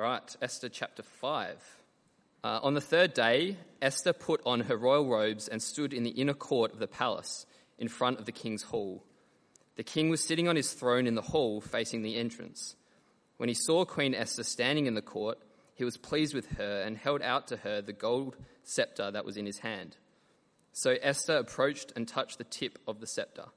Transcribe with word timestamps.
All 0.00 0.06
right, 0.06 0.36
Esther 0.40 0.70
chapter 0.70 1.02
5. 1.02 1.78
Uh, 2.42 2.60
on 2.62 2.72
the 2.72 2.80
third 2.80 3.12
day, 3.12 3.58
Esther 3.82 4.14
put 4.14 4.40
on 4.46 4.60
her 4.60 4.74
royal 4.78 5.06
robes 5.06 5.46
and 5.46 5.62
stood 5.62 5.92
in 5.92 6.04
the 6.04 6.10
inner 6.10 6.32
court 6.32 6.72
of 6.72 6.78
the 6.78 6.86
palace 6.86 7.44
in 7.78 7.86
front 7.86 8.18
of 8.18 8.24
the 8.24 8.32
king's 8.32 8.62
hall. 8.62 9.04
The 9.76 9.82
king 9.82 10.08
was 10.08 10.24
sitting 10.24 10.48
on 10.48 10.56
his 10.56 10.72
throne 10.72 11.06
in 11.06 11.16
the 11.16 11.20
hall 11.20 11.60
facing 11.60 12.00
the 12.00 12.16
entrance. 12.16 12.76
When 13.36 13.50
he 13.50 13.54
saw 13.54 13.84
Queen 13.84 14.14
Esther 14.14 14.42
standing 14.42 14.86
in 14.86 14.94
the 14.94 15.02
court, 15.02 15.36
he 15.74 15.84
was 15.84 15.98
pleased 15.98 16.32
with 16.32 16.50
her 16.52 16.80
and 16.80 16.96
held 16.96 17.20
out 17.20 17.48
to 17.48 17.58
her 17.58 17.82
the 17.82 17.92
gold 17.92 18.36
scepter 18.64 19.10
that 19.10 19.26
was 19.26 19.36
in 19.36 19.44
his 19.44 19.58
hand. 19.58 19.98
So 20.72 20.96
Esther 21.02 21.36
approached 21.36 21.92
and 21.94 22.08
touched 22.08 22.38
the 22.38 22.44
tip 22.44 22.78
of 22.88 23.00
the 23.00 23.06
scepter. 23.06 23.48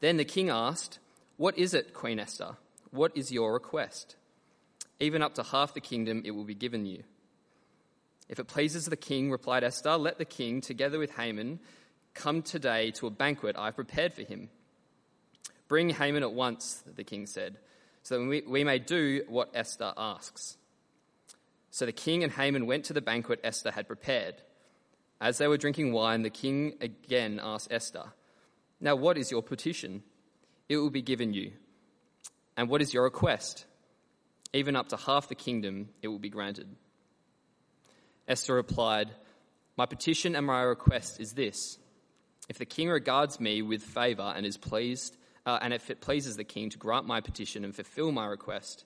Then 0.00 0.18
the 0.18 0.26
king 0.26 0.50
asked, 0.50 0.98
What 1.38 1.56
is 1.56 1.72
it, 1.72 1.94
Queen 1.94 2.20
Esther? 2.20 2.58
What 2.90 3.16
is 3.16 3.32
your 3.32 3.54
request? 3.54 4.16
Even 5.00 5.22
up 5.22 5.34
to 5.34 5.42
half 5.42 5.74
the 5.74 5.80
kingdom 5.80 6.22
it 6.24 6.30
will 6.30 6.44
be 6.44 6.54
given 6.54 6.86
you. 6.86 7.02
If 8.28 8.38
it 8.38 8.48
pleases 8.48 8.86
the 8.86 8.96
king, 8.96 9.30
replied 9.30 9.62
Esther, 9.62 9.96
let 9.96 10.18
the 10.18 10.24
king, 10.24 10.60
together 10.60 10.98
with 10.98 11.14
Haman, 11.16 11.60
come 12.14 12.42
today 12.42 12.90
to 12.92 13.06
a 13.06 13.10
banquet 13.10 13.56
I 13.56 13.66
have 13.66 13.76
prepared 13.76 14.14
for 14.14 14.22
him. 14.22 14.48
Bring 15.68 15.90
Haman 15.90 16.22
at 16.22 16.32
once, 16.32 16.82
the 16.86 17.04
king 17.04 17.26
said, 17.26 17.58
so 18.02 18.18
that 18.18 18.26
we, 18.26 18.42
we 18.46 18.64
may 18.64 18.78
do 18.78 19.22
what 19.28 19.50
Esther 19.54 19.92
asks. 19.96 20.56
So 21.70 21.86
the 21.86 21.92
king 21.92 22.24
and 22.24 22.32
Haman 22.32 22.66
went 22.66 22.86
to 22.86 22.92
the 22.92 23.00
banquet 23.00 23.40
Esther 23.44 23.70
had 23.70 23.86
prepared. 23.86 24.36
As 25.20 25.38
they 25.38 25.48
were 25.48 25.56
drinking 25.56 25.92
wine, 25.92 26.22
the 26.22 26.30
king 26.30 26.74
again 26.80 27.40
asked 27.42 27.68
Esther, 27.70 28.12
Now 28.80 28.96
what 28.96 29.18
is 29.18 29.30
your 29.30 29.42
petition? 29.42 30.02
It 30.68 30.78
will 30.78 30.90
be 30.90 31.02
given 31.02 31.32
you. 31.32 31.52
And 32.56 32.68
what 32.68 32.82
is 32.82 32.94
your 32.94 33.04
request? 33.04 33.66
Even 34.52 34.76
up 34.76 34.88
to 34.88 34.96
half 34.96 35.28
the 35.28 35.34
kingdom, 35.34 35.88
it 36.02 36.08
will 36.08 36.18
be 36.18 36.30
granted. 36.30 36.68
Esther 38.28 38.54
replied, 38.54 39.10
My 39.76 39.86
petition 39.86 40.34
and 40.34 40.46
my 40.46 40.62
request 40.62 41.20
is 41.20 41.32
this. 41.32 41.78
If 42.48 42.58
the 42.58 42.64
king 42.64 42.88
regards 42.88 43.40
me 43.40 43.62
with 43.62 43.82
favor 43.82 44.32
and 44.36 44.46
is 44.46 44.56
pleased, 44.56 45.16
uh, 45.44 45.58
and 45.60 45.72
if 45.72 45.90
it 45.90 46.00
pleases 46.00 46.36
the 46.36 46.44
king 46.44 46.70
to 46.70 46.78
grant 46.78 47.06
my 47.06 47.20
petition 47.20 47.64
and 47.64 47.74
fulfill 47.74 48.12
my 48.12 48.26
request, 48.26 48.84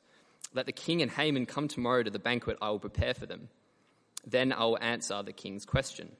let 0.53 0.67
the 0.67 0.73
king 0.73 1.03
and 1.03 1.11
Haman 1.11 1.47
come 1.47 1.69
tomorrow 1.69 2.03
to 2.03 2.11
the 2.11 2.19
banquet 2.19 2.59
I 2.61 2.71
will 2.71 2.79
prepare 2.79 3.15
for 3.15 3.27
them. 3.27 3.49
Then 4.27 4.53
I 4.53 4.65
will 4.65 4.79
answer 4.81 5.23
the 5.23 5.33
king's 5.33 5.65
question. 5.65 6.11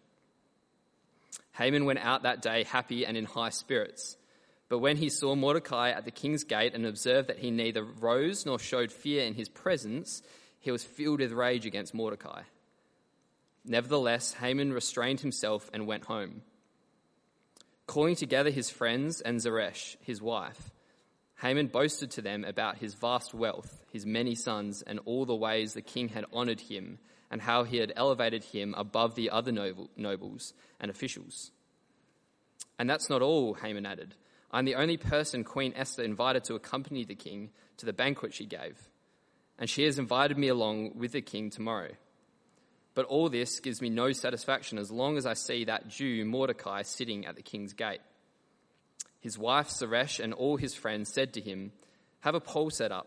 Haman 1.53 1.85
went 1.85 1.99
out 1.99 2.23
that 2.23 2.43
day 2.43 2.65
happy 2.65 3.05
and 3.05 3.17
in 3.17 3.25
high 3.25 3.51
spirits. 3.51 4.17
But 4.71 4.79
when 4.79 4.97
he 4.97 5.09
saw 5.09 5.35
Mordecai 5.35 5.91
at 5.91 6.05
the 6.05 6.13
king's 6.13 6.45
gate 6.45 6.75
and 6.75 6.87
observed 6.87 7.29
that 7.29 7.41
he 7.41 7.51
neither 7.51 7.83
rose 7.83 8.47
nor 8.47 8.59
showed 8.59 8.93
fear 8.93 9.25
in 9.25 9.35
his 9.35 9.49
presence, 9.49 10.23
he 10.61 10.71
was 10.71 10.85
filled 10.85 11.19
with 11.19 11.33
rage 11.33 11.67
against 11.67 11.93
Mordecai. 11.93 12.43
Nevertheless, 13.65 14.33
Haman 14.35 14.73
restrained 14.73 15.21
himself 15.21 15.69
and 15.75 15.89
went 15.89 16.05
home. 16.05 16.43
Calling 17.87 18.15
together 18.15 18.51
his 18.51 18.71
friends 18.71 19.21
and 19.21 19.41
Zeresh, 19.41 19.97
his 20.03 20.23
wife, 20.23 20.71
Haman 21.43 21.67
boasted 21.67 22.13
to 22.13 22.23
them 22.23 22.45
about 22.45 22.79
his 22.79 22.95
vast 22.95 23.35
wealth, 23.35 23.85
his 23.93 24.07
many 24.07 24.37
sons, 24.37 24.83
and 24.83 25.01
all 25.05 25.27
the 25.27 25.35
ways 25.35 25.75
the 25.75 25.83
king 25.83 26.11
had 26.11 26.27
honored 26.33 26.61
him, 26.61 26.99
and 27.29 27.43
how 27.43 27.65
he 27.65 27.79
had 27.79 27.93
elevated 27.97 28.45
him 28.45 28.75
above 28.77 29.17
the 29.17 29.31
other 29.31 29.51
nobles 29.51 30.55
and 30.79 30.93
officials. 30.93 31.51
And 32.79 32.89
that's 32.89 33.11
not 33.11 33.21
all, 33.21 33.55
Haman 33.55 33.85
added. 33.85 34.15
I'm 34.53 34.65
the 34.65 34.75
only 34.75 34.97
person 34.97 35.45
Queen 35.45 35.73
Esther 35.77 36.03
invited 36.03 36.45
to 36.45 36.55
accompany 36.55 37.05
the 37.05 37.15
king 37.15 37.51
to 37.77 37.87
the 37.87 37.93
banquet 37.93 38.35
she 38.35 38.47
gave, 38.47 38.77
and 39.59 39.71
she 39.71 39.85
has 39.85 39.99
invited 39.99 40.37
me 40.37 40.49
along 40.49 40.99
with 40.99 41.13
the 41.13 41.21
king 41.21 41.51
tomorrow. 41.51 41.91
But 42.95 43.07
all 43.07 43.29
this 43.29 43.61
gives 43.61 43.81
me 43.81 43.89
no 43.89 44.11
satisfaction 44.13 44.77
as 44.77 44.91
long 44.91 45.17
as 45.17 45.25
I 45.25 45.35
see 45.35 45.65
that 45.65 45.89
Jew 45.89 46.25
Mordecai 46.25 46.83
sitting 46.83 47.27
at 47.27 47.37
the 47.37 47.43
king's 47.43 47.73
gate. 47.73 48.01
His 49.21 49.39
wife 49.39 49.71
Zeresh 49.71 50.19
and 50.19 50.35
all 50.35 50.57
his 50.57 50.75
friends 50.75 51.13
said 51.13 51.35
to 51.35 51.41
him, 51.41 51.73
Have 52.21 52.35
a 52.35 52.41
pole 52.41 52.71
set 52.71 52.91
up, 52.91 53.07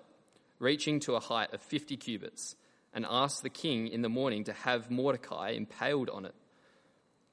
reaching 0.59 1.01
to 1.01 1.15
a 1.15 1.19
height 1.19 1.53
of 1.53 1.61
50 1.61 1.97
cubits, 1.97 2.55
and 2.93 3.05
ask 3.09 3.41
the 3.41 3.49
king 3.49 3.87
in 3.87 4.01
the 4.01 4.09
morning 4.09 4.45
to 4.45 4.53
have 4.53 4.89
Mordecai 4.89 5.49
impaled 5.49 6.09
on 6.09 6.25
it. 6.25 6.35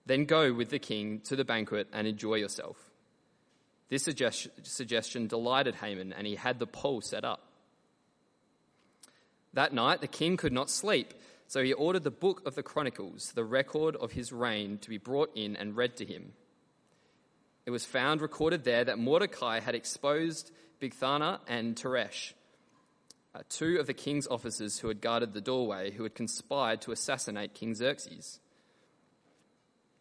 Then 0.06 0.24
go 0.24 0.52
with 0.52 0.70
the 0.70 0.78
king 0.80 1.20
to 1.20 1.36
the 1.36 1.44
banquet 1.44 1.86
and 1.92 2.08
enjoy 2.08 2.36
yourself. 2.36 2.89
This 3.90 4.04
suggestion 4.04 5.26
delighted 5.26 5.74
Haman, 5.74 6.14
and 6.14 6.26
he 6.26 6.36
had 6.36 6.58
the 6.58 6.66
pole 6.66 7.02
set 7.02 7.24
up. 7.24 7.42
That 9.52 9.74
night, 9.74 10.00
the 10.00 10.06
king 10.06 10.36
could 10.36 10.52
not 10.52 10.70
sleep 10.70 11.12
so 11.50 11.64
he 11.64 11.72
ordered 11.72 12.04
the 12.04 12.12
book 12.12 12.46
of 12.46 12.54
the 12.54 12.62
Chronicles, 12.62 13.32
the 13.32 13.42
record 13.42 13.96
of 13.96 14.12
his 14.12 14.32
reign, 14.32 14.78
to 14.82 14.88
be 14.88 14.98
brought 14.98 15.32
in 15.34 15.56
and 15.56 15.76
read 15.76 15.96
to 15.96 16.04
him. 16.04 16.30
It 17.66 17.72
was 17.72 17.84
found 17.84 18.20
recorded 18.20 18.62
there 18.62 18.84
that 18.84 19.00
Mordecai 19.00 19.58
had 19.58 19.74
exposed 19.74 20.52
Bigthana 20.80 21.40
and 21.48 21.74
Teresh, 21.74 22.34
uh, 23.34 23.40
two 23.48 23.80
of 23.80 23.88
the 23.88 23.94
king's 23.94 24.28
officers 24.28 24.78
who 24.78 24.86
had 24.86 25.00
guarded 25.00 25.32
the 25.32 25.40
doorway, 25.40 25.90
who 25.90 26.04
had 26.04 26.14
conspired 26.14 26.82
to 26.82 26.92
assassinate 26.92 27.52
King 27.52 27.74
Xerxes. 27.74 28.38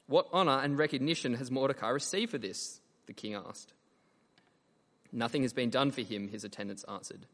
What 0.06 0.28
honor 0.32 0.60
and 0.60 0.78
recognition 0.78 1.34
has 1.34 1.50
Mordecai 1.50 1.90
received 1.90 2.30
for 2.30 2.38
this? 2.38 2.80
The 3.08 3.14
king 3.14 3.34
asked. 3.34 3.74
Nothing 5.12 5.42
has 5.42 5.54
been 5.54 5.70
done 5.70 5.92
for 5.92 6.02
him, 6.02 6.28
his 6.28 6.44
attendants 6.44 6.84
answered. 6.86 7.26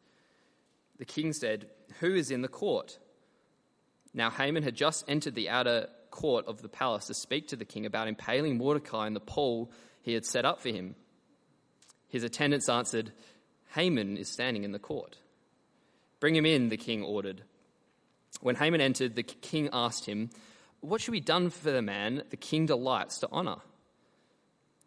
The 0.98 1.06
king 1.06 1.34
said, 1.34 1.68
Who 2.00 2.14
is 2.14 2.32
in 2.32 2.42
the 2.42 2.48
court? 2.48 3.00
Now 4.14 4.30
Haman 4.30 4.64
had 4.64 4.76
just 4.76 5.04
entered 5.08 5.36
the 5.36 5.50
outer 5.50 5.90
court 6.10 6.46
of 6.48 6.62
the 6.62 6.70
palace 6.70 7.08
to 7.08 7.14
speak 7.14 7.50
to 7.50 7.58
the 7.58 7.66
king 7.66 7.86
about 7.86 8.08
impaling 8.08 8.58
Mordecai 8.58 9.08
in 9.08 9.14
the 9.14 9.20
pole 9.20 9.72
he 10.02 10.14
had 10.14 10.26
set 10.26 10.46
up 10.46 10.62
for 10.62 10.70
him. 10.70 10.96
His 12.08 12.24
attendants 12.24 12.70
answered, 12.70 13.12
Haman 13.74 14.16
is 14.16 14.32
standing 14.32 14.64
in 14.64 14.72
the 14.72 14.80
court. 14.80 15.18
Bring 16.22 16.36
him 16.36 16.46
in, 16.46 16.70
the 16.70 16.78
king 16.78 17.04
ordered. 17.04 17.44
When 18.40 18.56
Haman 18.56 18.80
entered, 18.80 19.16
the 19.16 19.24
king 19.24 19.70
asked 19.74 20.06
him, 20.06 20.30
What 20.80 21.02
should 21.02 21.12
be 21.12 21.20
done 21.20 21.50
for 21.50 21.72
the 21.72 21.82
man 21.82 22.24
the 22.30 22.38
king 22.38 22.66
delights 22.66 23.18
to 23.20 23.30
honor? 23.32 23.58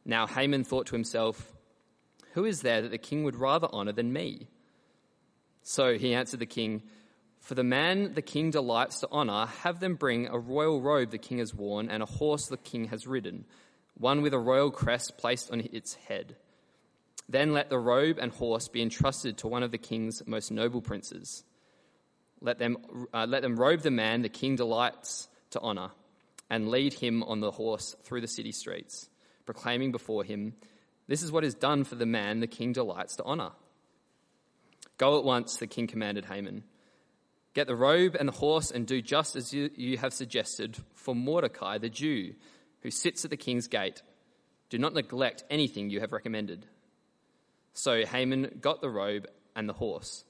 Now 0.06 0.26
Haman 0.26 0.64
thought 0.64 0.86
to 0.86 0.94
himself, 0.94 1.52
Who 2.34 2.44
is 2.44 2.62
there 2.62 2.82
that 2.82 2.90
the 2.90 2.98
king 2.98 3.24
would 3.24 3.36
rather 3.36 3.68
honor 3.72 3.92
than 3.92 4.12
me? 4.12 4.48
So 5.62 5.98
he 5.98 6.14
answered 6.14 6.40
the 6.40 6.46
king, 6.46 6.82
for 7.40 7.54
the 7.54 7.64
man 7.64 8.14
the 8.14 8.22
king 8.22 8.50
delights 8.50 9.00
to 9.00 9.08
honor, 9.10 9.46
have 9.62 9.80
them 9.80 9.94
bring 9.94 10.26
a 10.26 10.38
royal 10.38 10.80
robe 10.80 11.10
the 11.10 11.18
king 11.18 11.38
has 11.38 11.54
worn 11.54 11.88
and 11.88 12.02
a 12.02 12.06
horse 12.06 12.46
the 12.46 12.56
king 12.56 12.86
has 12.86 13.06
ridden, 13.06 13.44
one 13.94 14.22
with 14.22 14.34
a 14.34 14.38
royal 14.38 14.70
crest 14.70 15.18
placed 15.18 15.50
on 15.50 15.60
its 15.72 15.94
head. 15.94 16.36
Then 17.28 17.52
let 17.52 17.68
the 17.68 17.78
robe 17.78 18.18
and 18.18 18.32
horse 18.32 18.68
be 18.68 18.82
entrusted 18.82 19.38
to 19.38 19.48
one 19.48 19.62
of 19.62 19.70
the 19.70 19.78
king's 19.78 20.26
most 20.26 20.50
noble 20.50 20.80
princes. 20.80 21.44
Let 22.40 22.58
them, 22.58 22.78
uh, 23.12 23.26
let 23.28 23.42
them 23.42 23.56
robe 23.56 23.80
the 23.80 23.90
man 23.90 24.22
the 24.22 24.28
king 24.28 24.56
delights 24.56 25.28
to 25.50 25.60
honor 25.60 25.90
and 26.48 26.70
lead 26.70 26.94
him 26.94 27.22
on 27.22 27.40
the 27.40 27.50
horse 27.50 27.94
through 28.04 28.22
the 28.22 28.28
city 28.28 28.52
streets, 28.52 29.08
proclaiming 29.44 29.92
before 29.92 30.24
him, 30.24 30.54
This 31.08 31.22
is 31.22 31.32
what 31.32 31.44
is 31.44 31.54
done 31.54 31.84
for 31.84 31.94
the 31.96 32.06
man 32.06 32.40
the 32.40 32.46
king 32.46 32.72
delights 32.72 33.16
to 33.16 33.24
honor. 33.24 33.50
Go 34.98 35.18
at 35.18 35.24
once, 35.24 35.56
the 35.56 35.66
king 35.66 35.86
commanded 35.86 36.26
Haman. 36.26 36.64
Get 37.54 37.66
the 37.66 37.74
robe 37.74 38.14
and 38.14 38.28
the 38.28 38.32
horse 38.32 38.70
and 38.70 38.86
do 38.86 39.00
just 39.00 39.34
as 39.34 39.52
you, 39.52 39.70
you 39.74 39.96
have 39.98 40.12
suggested 40.12 40.76
for 40.94 41.14
Mordecai 41.14 41.78
the 41.78 41.88
Jew, 41.88 42.34
who 42.82 42.90
sits 42.90 43.24
at 43.24 43.30
the 43.30 43.36
king's 43.36 43.68
gate. 43.68 44.02
Do 44.70 44.78
not 44.78 44.94
neglect 44.94 45.44
anything 45.50 45.88
you 45.88 46.00
have 46.00 46.12
recommended. 46.12 46.66
So 47.72 48.04
Haman 48.04 48.58
got 48.60 48.80
the 48.80 48.90
robe 48.90 49.26
and 49.56 49.68
the 49.68 49.72
horse. 49.72 50.24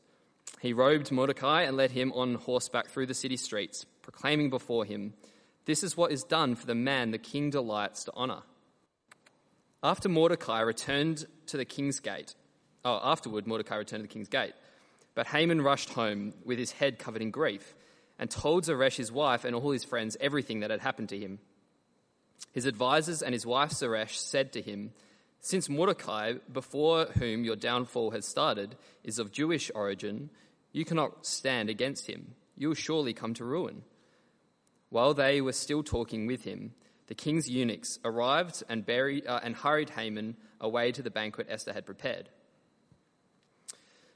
He 0.61 0.73
robed 0.73 1.11
Mordecai 1.11 1.63
and 1.63 1.77
led 1.77 1.91
him 1.91 2.13
on 2.13 2.35
horseback 2.35 2.89
through 2.89 3.07
the 3.07 3.15
city 3.15 3.37
streets, 3.37 3.85
proclaiming 4.03 4.49
before 4.49 4.85
him, 4.85 5.15
This 5.65 5.83
is 5.83 5.97
what 5.97 6.13
is 6.13 6.25
done 6.25 6.55
for 6.55 6.67
the 6.67 6.75
man 6.75 7.11
the 7.11 7.19
king 7.19 7.51
delights 7.51 8.05
to 8.05 8.13
honor. 8.15 8.43
After 9.83 10.09
Mordecai 10.09 10.61
returned 10.61 11.27
to 11.47 11.57
the 11.57 11.65
king's 11.65 12.01
gate, 12.01 12.35
oh, 12.85 13.01
afterward, 13.03 13.47
Mordecai 13.47 13.77
returned 13.77 14.03
to 14.03 14.09
the 14.09 14.13
king's 14.13 14.29
gate. 14.29 14.55
But 15.15 15.29
Haman 15.29 15.63
rushed 15.63 15.91
home 15.91 16.35
with 16.45 16.59
his 16.59 16.73
head 16.73 16.99
covered 16.99 17.23
in 17.23 17.31
grief 17.31 17.75
and 18.19 18.31
told 18.31 18.65
Zeresh, 18.65 18.97
his 18.97 19.13
wife, 19.13 19.45
and 19.45 19.55
all 19.55 19.71
his 19.71 19.85
friends 19.85 20.17
everything 20.21 20.61
that 20.61 20.71
had 20.71 20.81
happened 20.81 21.09
to 21.11 21.19
him. 21.19 21.39
His 22.53 22.67
advisers 22.67 23.23
and 23.23 23.33
his 23.33 23.47
wife 23.47 23.73
Zeresh 23.73 24.19
said 24.19 24.53
to 24.53 24.63
him, 24.63 24.93
Since 25.41 25.69
Mordecai, 25.69 26.35
before 26.53 27.07
whom 27.07 27.45
your 27.45 27.57
downfall 27.57 28.11
has 28.11 28.27
started, 28.27 28.77
is 29.05 29.21
of 29.21 29.33
Jewish 29.33 29.71
origin, 29.75 30.31
you 30.73 30.85
cannot 30.85 31.25
stand 31.25 31.71
against 31.71 32.09
him. 32.09 32.35
You 32.57 32.69
will 32.69 32.75
surely 32.75 33.15
come 33.15 33.35
to 33.35 33.45
ruin. 33.45 33.83
While 34.91 35.15
they 35.15 35.41
were 35.41 35.53
still 35.53 35.85
talking 35.85 36.27
with 36.27 36.43
him, 36.45 36.73
the 37.09 37.15
king's 37.15 37.49
eunuchs 37.49 37.99
arrived 38.05 38.63
and, 38.69 38.85
buried, 38.85 39.27
uh, 39.27 39.41
and 39.43 39.57
hurried 39.57 39.91
Haman 39.91 40.37
away 40.61 40.93
to 40.93 41.03
the 41.03 41.11
banquet 41.11 41.49
Esther 41.51 41.73
had 41.73 41.87
prepared. 41.87 42.29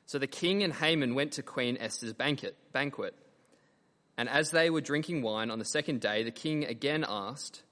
So 0.07 0.19
the 0.19 0.27
king 0.27 0.63
and 0.63 0.75
Haman 0.75 1.15
went 1.15 1.33
to 1.33 1.43
Queen 1.43 1.79
Esther's 1.81 2.13
banquet, 2.13 2.57
banquet. 2.73 3.15
And 4.19 4.29
as 4.29 4.51
they 4.51 4.69
were 4.69 4.83
drinking 4.83 5.23
wine 5.23 5.51
on 5.51 5.59
the 5.59 5.65
second 5.65 6.01
day, 6.01 6.23
the 6.23 6.31
king 6.31 6.65
again 6.67 7.05
asked, 7.09 7.63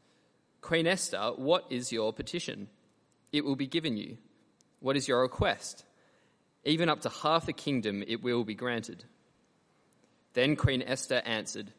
Queen 0.63 0.87
Esther, 0.87 1.33
what 1.37 1.67
is 1.71 1.93
your 1.93 2.15
petition? 2.15 2.69
It 3.31 3.45
will 3.45 3.57
be 3.57 3.67
given 3.67 3.99
you. 3.99 4.17
What 4.81 4.97
is 4.97 5.07
your 5.07 5.21
request? 5.21 5.85
Even 6.65 6.89
up 6.89 7.03
to 7.03 7.11
half 7.11 7.45
the 7.45 7.53
kingdom 7.53 8.03
it 8.07 8.23
will 8.23 8.45
be 8.45 8.55
granted. 8.55 9.05
Then 10.33 10.57
Queen 10.57 10.83
Esther 10.83 11.23
answered, 11.27 11.73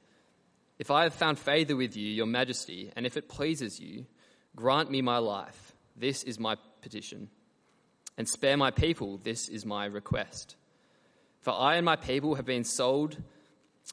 If 0.81 0.89
I 0.89 1.03
have 1.03 1.13
found 1.13 1.37
favor 1.37 1.75
with 1.75 1.95
you, 1.95 2.07
your 2.07 2.25
majesty, 2.25 2.91
and 2.95 3.05
if 3.05 3.15
it 3.15 3.29
pleases 3.29 3.79
you, 3.79 4.07
grant 4.55 4.89
me 4.89 5.03
my 5.03 5.19
life. 5.19 5.75
This 5.95 6.23
is 6.23 6.39
my 6.39 6.55
petition 6.81 7.29
and 8.17 8.27
spare 8.27 8.57
my 8.57 8.71
people. 8.71 9.19
This 9.19 9.47
is 9.47 9.63
my 9.63 9.85
request. 9.85 10.55
For 11.41 11.53
I 11.53 11.75
and 11.75 11.85
my 11.85 11.97
people 11.97 12.33
have 12.33 12.47
been 12.47 12.63
sold 12.63 13.15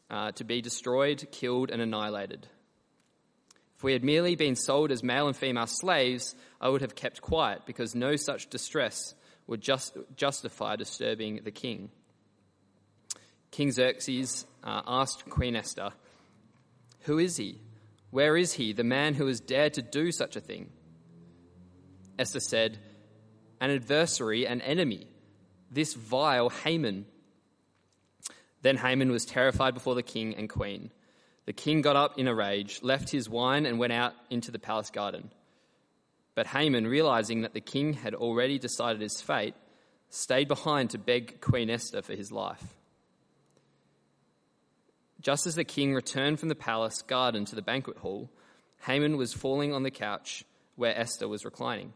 uh, 0.09 0.33
to 0.33 0.45
be 0.45 0.63
destroyed, 0.63 1.29
killed, 1.31 1.71
and 1.71 1.83
annihilated. 1.83 2.47
If 3.77 3.85
we 3.85 3.93
had 3.93 4.03
merely 4.03 4.35
been 4.35 4.57
sold 4.57 4.91
as 4.91 5.03
male 5.03 5.27
and 5.27 5.37
female 5.37 5.67
slaves, 5.67 6.35
I 6.59 6.71
would 6.71 6.81
have 6.81 6.95
kept 6.95 7.21
quiet, 7.21 7.67
because 7.67 7.95
no 7.95 8.17
such 8.17 8.49
distress 8.49 9.15
would 9.47 9.61
just, 9.61 9.95
justify 10.17 10.77
disturbing 10.77 11.43
the 11.45 11.51
king. 11.51 11.91
King 13.51 13.73
Xerxes 13.73 14.47
uh, 14.65 14.81
asked 14.87 15.29
Queen 15.29 15.55
Esther, 15.55 15.93
Who 17.01 17.19
is 17.19 17.37
he? 17.37 17.61
Where 18.11 18.37
is 18.37 18.55
he, 18.55 18.73
the 18.73 18.85
man 18.85 19.15
who 19.15 19.27
has 19.27 19.41
dared 19.41 19.75
to 19.75 19.83
do 19.83 20.13
such 20.13 20.37
a 20.37 20.41
thing? 20.41 20.71
Esther 22.19 22.41
said, 22.41 22.79
an 23.61 23.71
adversary, 23.71 24.47
an 24.47 24.61
enemy, 24.61 25.07
this 25.71 25.95
vile 25.95 26.49
Haman. 26.51 27.07
Then 28.63 28.77
Haman 28.77 29.11
was 29.11 29.25
terrified 29.25 29.75
before 29.75 29.95
the 29.95 30.03
king 30.03 30.35
and 30.35 30.49
queen. 30.49 30.91
The 31.47 31.53
king 31.53 31.81
got 31.81 31.97
up 31.97 32.19
in 32.19 32.29
a 32.29 32.35
rage, 32.35 32.81
left 32.83 33.11
his 33.11 33.29
wine, 33.29 33.67
and 33.67 33.79
went 33.79 33.93
out 33.93 34.15
into 34.31 34.51
the 34.51 34.59
palace 34.59 34.91
garden. 34.91 35.31
But 36.35 36.47
Haman, 36.47 36.87
realizing 36.87 37.43
that 37.43 37.55
the 37.55 37.61
king 37.61 37.95
had 37.95 38.15
already 38.15 38.59
decided 38.59 39.01
his 39.01 39.21
fate, 39.21 39.55
stayed 40.09 40.49
behind 40.49 40.91
to 40.91 40.99
beg 40.99 41.41
Queen 41.41 41.71
Esther 41.71 42.03
for 42.03 42.15
his 42.15 42.31
life. 42.31 42.78
Just 45.21 45.47
as 45.47 45.57
the 45.57 45.65
king 45.65 45.95
returned 45.95 46.39
from 46.39 46.49
the 46.49 46.55
palace 46.55 47.03
garden 47.03 47.45
to 47.47 47.57
the 47.57 47.63
banquet 47.63 47.99
hall, 47.99 48.31
Haman 48.87 49.17
was 49.17 49.33
falling 49.33 49.75
on 49.75 49.83
the 49.83 49.91
couch 49.91 50.45
where 50.77 50.97
Esther 50.97 51.27
was 51.27 51.45
reclining. 51.45 51.93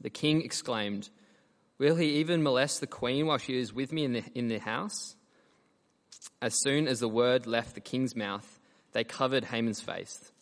The 0.00 0.10
king 0.10 0.42
exclaimed, 0.42 1.08
Will 1.78 1.96
he 1.96 2.16
even 2.16 2.42
molest 2.42 2.80
the 2.80 2.86
queen 2.86 3.26
while 3.26 3.38
she 3.38 3.58
is 3.58 3.72
with 3.72 3.92
me 3.92 4.04
in 4.04 4.12
the, 4.12 4.24
in 4.34 4.48
the 4.48 4.58
house? 4.58 5.16
As 6.40 6.60
soon 6.60 6.88
as 6.88 7.00
the 7.00 7.08
word 7.08 7.46
left 7.46 7.74
the 7.74 7.80
king's 7.80 8.16
mouth, 8.16 8.58
they 8.92 9.04
covered 9.04 9.44
Haman's 9.44 9.80
face. 9.80 10.32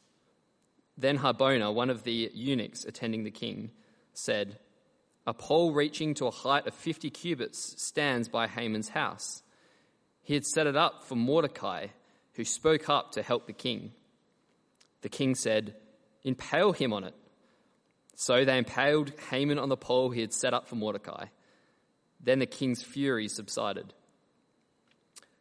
Then 0.96 1.18
Harbona, 1.18 1.72
one 1.72 1.90
of 1.90 2.02
the 2.02 2.30
eunuchs 2.34 2.84
attending 2.84 3.24
the 3.24 3.30
king, 3.30 3.70
said, 4.12 4.58
A 5.26 5.32
pole 5.32 5.72
reaching 5.72 6.14
to 6.14 6.26
a 6.26 6.30
height 6.30 6.66
of 6.66 6.74
50 6.74 7.10
cubits 7.10 7.74
stands 7.82 8.28
by 8.28 8.46
Haman's 8.46 8.90
house. 8.90 9.42
He 10.30 10.34
had 10.34 10.46
set 10.46 10.68
it 10.68 10.76
up 10.76 11.02
for 11.02 11.16
Mordecai, 11.16 11.88
who 12.34 12.44
spoke 12.44 12.88
up 12.88 13.10
to 13.14 13.22
help 13.22 13.48
the 13.48 13.52
king. 13.52 13.90
The 15.00 15.08
king 15.08 15.34
said, 15.34 15.74
Impale 16.22 16.70
him 16.70 16.92
on 16.92 17.02
it. 17.02 17.16
So 18.14 18.44
they 18.44 18.56
impaled 18.56 19.10
Haman 19.30 19.58
on 19.58 19.70
the 19.70 19.76
pole 19.76 20.10
he 20.10 20.20
had 20.20 20.32
set 20.32 20.54
up 20.54 20.68
for 20.68 20.76
Mordecai. 20.76 21.24
Then 22.20 22.38
the 22.38 22.46
king's 22.46 22.80
fury 22.80 23.26
subsided. 23.26 23.92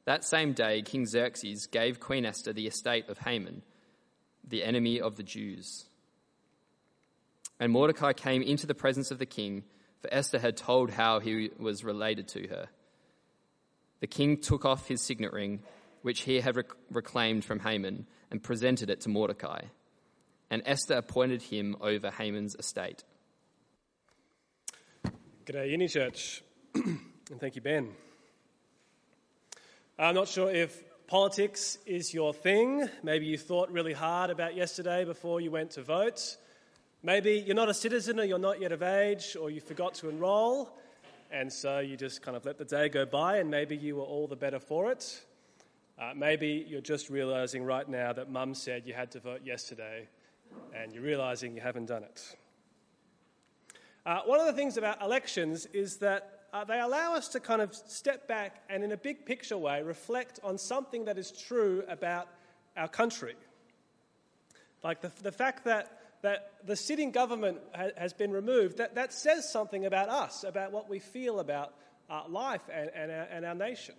That 0.06 0.24
same 0.24 0.54
day, 0.54 0.82
King 0.82 1.06
Xerxes 1.06 1.68
gave 1.68 2.00
Queen 2.00 2.26
Esther 2.26 2.52
the 2.52 2.66
estate 2.66 3.10
of 3.10 3.20
Haman, 3.20 3.62
the 4.44 4.64
enemy 4.64 5.00
of 5.00 5.18
the 5.18 5.24
Jews. 5.24 5.86
And 7.60 7.72
Mordecai 7.72 8.14
came 8.14 8.42
into 8.42 8.66
the 8.66 8.74
presence 8.74 9.12
of 9.12 9.20
the 9.20 9.28
king, 9.28 9.66
for 10.02 10.12
Esther 10.12 10.40
had 10.40 10.58
told 10.58 10.90
how 10.90 11.20
he 11.20 11.52
was 11.60 11.84
related 11.84 12.28
to 12.30 12.48
her. 12.48 12.70
The 14.00 14.08
king 14.08 14.38
took 14.38 14.66
off 14.66 14.88
his 14.88 15.02
signet 15.02 15.34
ring, 15.34 15.62
which 16.02 16.22
he 16.22 16.40
had 16.40 16.56
rec- 16.56 16.76
reclaimed 16.90 17.44
from 17.44 17.60
Haman, 17.60 18.08
and 18.32 18.42
presented 18.42 18.90
it 18.90 19.02
to 19.02 19.10
Mordecai 19.10 19.62
and 20.50 20.62
Esther 20.66 20.96
appointed 20.96 21.42
him 21.42 21.76
over 21.82 22.10
Haman's 22.12 22.56
estate. 22.56 23.04
G'day, 25.46 25.72
Uni 25.72 25.88
Church, 25.88 26.44
and 26.76 27.40
thank 27.40 27.56
you, 27.56 27.62
Ben. 27.62 27.90
I'm 29.98 30.16
not 30.16 30.28
sure 30.28 30.50
if 30.50 30.84
politics 31.08 31.78
is 31.86 32.14
your 32.14 32.34
thing. 32.34 32.88
Maybe 33.04 33.26
you 33.26 33.38
thought 33.38 33.72
really 33.72 33.94
hard 33.94 34.30
about 34.30 34.56
yesterday 34.56 35.06
before 35.06 35.42
you 35.42 35.52
went 35.52 35.72
to 35.72 35.82
vote. 35.82 36.38
Maybe 37.02 37.44
you're 37.46 37.56
not 37.56 37.70
a 37.70 37.74
citizen 37.74 38.20
or 38.20 38.24
you're 38.24 38.40
not 38.40 38.62
yet 38.62 38.72
of 38.72 38.84
age 38.84 39.36
or 39.40 39.50
you 39.50 39.62
forgot 39.62 39.96
to 39.96 40.10
enrol, 40.10 40.78
and 41.32 41.52
so 41.52 41.80
you 41.80 41.98
just 41.98 42.22
kind 42.22 42.36
of 42.36 42.46
let 42.46 42.58
the 42.58 42.66
day 42.66 42.90
go 42.90 43.06
by, 43.06 43.38
and 43.38 43.50
maybe 43.50 43.76
you 43.76 43.98
were 43.98 44.04
all 44.04 44.28
the 44.28 44.36
better 44.36 44.60
for 44.60 44.92
it. 44.92 45.22
Uh, 46.00 46.14
maybe 46.16 46.66
you're 46.68 46.80
just 46.80 47.10
realizing 47.10 47.64
right 47.64 47.90
now 47.90 48.14
that 48.14 48.30
mum 48.30 48.56
said 48.56 48.84
you 48.86 48.94
had 48.94 49.12
to 49.12 49.20
vote 49.20 49.42
yesterday 49.44 50.08
and 50.74 50.94
you're 50.94 51.04
realizing 51.04 51.54
you 51.54 51.62
haven't 51.62 51.88
done 51.88 52.04
it. 52.04 52.36
Uh, 54.06 54.22
one 54.26 54.40
of 54.40 54.46
the 54.46 54.54
things 54.54 54.78
about 54.78 55.02
elections 55.02 55.68
is 55.74 55.98
that 55.98 56.46
uh, 56.54 56.64
they 56.64 56.80
allow 56.80 57.14
us 57.14 57.28
to 57.28 57.40
kind 57.40 57.62
of 57.62 57.76
step 57.76 58.28
back 58.28 58.64
and, 58.70 58.84
in 58.84 58.94
a 58.94 58.98
big 58.98 59.26
picture 59.26 59.58
way, 59.58 59.84
reflect 59.84 60.40
on 60.42 60.58
something 60.58 61.06
that 61.06 61.18
is 61.18 61.32
true 61.32 61.84
about 61.90 62.28
our 62.78 62.88
country. 62.88 63.36
Like 64.84 65.02
the, 65.02 65.12
the 65.22 65.34
fact 65.34 65.66
that, 65.66 65.99
that 66.22 66.54
the 66.66 66.76
sitting 66.76 67.12
government 67.12 67.60
ha- 67.76 67.90
has 67.98 68.14
been 68.14 68.32
removed, 68.32 68.78
that, 68.78 68.96
that 68.96 69.14
says 69.14 69.50
something 69.50 69.86
about 69.86 70.10
us, 70.10 70.44
about 70.44 70.72
what 70.72 70.90
we 70.90 71.00
feel 71.00 71.40
about 71.40 71.74
uh, 72.10 72.24
life 72.28 72.64
and, 72.74 72.90
and, 72.94 73.12
our, 73.12 73.28
and 73.32 73.46
our 73.46 73.56
nation. 73.56 73.96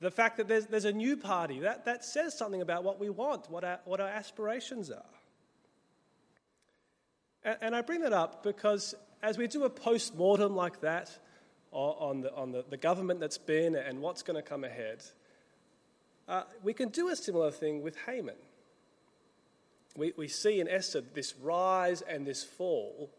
The 0.00 0.10
fact 0.10 0.36
that 0.36 0.48
there's, 0.48 0.66
there's 0.66 0.84
a 0.84 0.92
new 0.92 1.16
party, 1.16 1.60
that, 1.60 1.86
that 1.86 2.04
says 2.04 2.36
something 2.36 2.60
about 2.60 2.84
what 2.84 3.00
we 3.00 3.10
want, 3.10 3.50
what 3.50 3.64
our, 3.64 3.80
what 3.84 4.00
our 4.00 4.08
aspirations 4.08 4.90
are. 4.90 5.02
And, 7.42 7.56
and 7.60 7.76
I 7.76 7.82
bring 7.82 8.00
that 8.00 8.12
up 8.12 8.42
because 8.42 8.94
as 9.22 9.38
we 9.38 9.46
do 9.46 9.64
a 9.64 9.70
post 9.70 10.14
mortem 10.14 10.54
like 10.54 10.80
that 10.80 11.10
on, 11.72 12.22
the, 12.22 12.34
on 12.34 12.52
the, 12.52 12.64
the 12.68 12.76
government 12.76 13.20
that's 13.20 13.38
been 13.38 13.74
and 13.74 14.00
what's 14.00 14.22
going 14.22 14.36
to 14.36 14.42
come 14.42 14.64
ahead, 14.64 15.02
uh, 16.28 16.42
we 16.62 16.72
can 16.72 16.88
do 16.88 17.08
a 17.08 17.16
similar 17.16 17.50
thing 17.50 17.82
with 17.82 17.96
Haman. 18.06 18.36
We, 19.96 20.12
we 20.16 20.28
see 20.28 20.60
in 20.60 20.68
Esther 20.68 21.00
this 21.00 21.34
rise 21.40 22.02
and 22.02 22.26
this 22.26 22.44
fall, 22.44 23.10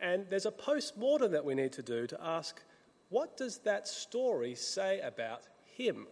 and 0.00 0.26
there's 0.30 0.46
a 0.46 0.50
post 0.50 0.96
mortem 0.96 1.32
that 1.32 1.44
we 1.44 1.54
need 1.54 1.72
to 1.72 1.82
do 1.82 2.06
to 2.06 2.22
ask 2.22 2.62
what 3.10 3.36
does 3.36 3.58
that 3.58 3.88
story 3.88 4.54
say 4.54 5.00
about 5.00 5.42
him? 5.76 6.06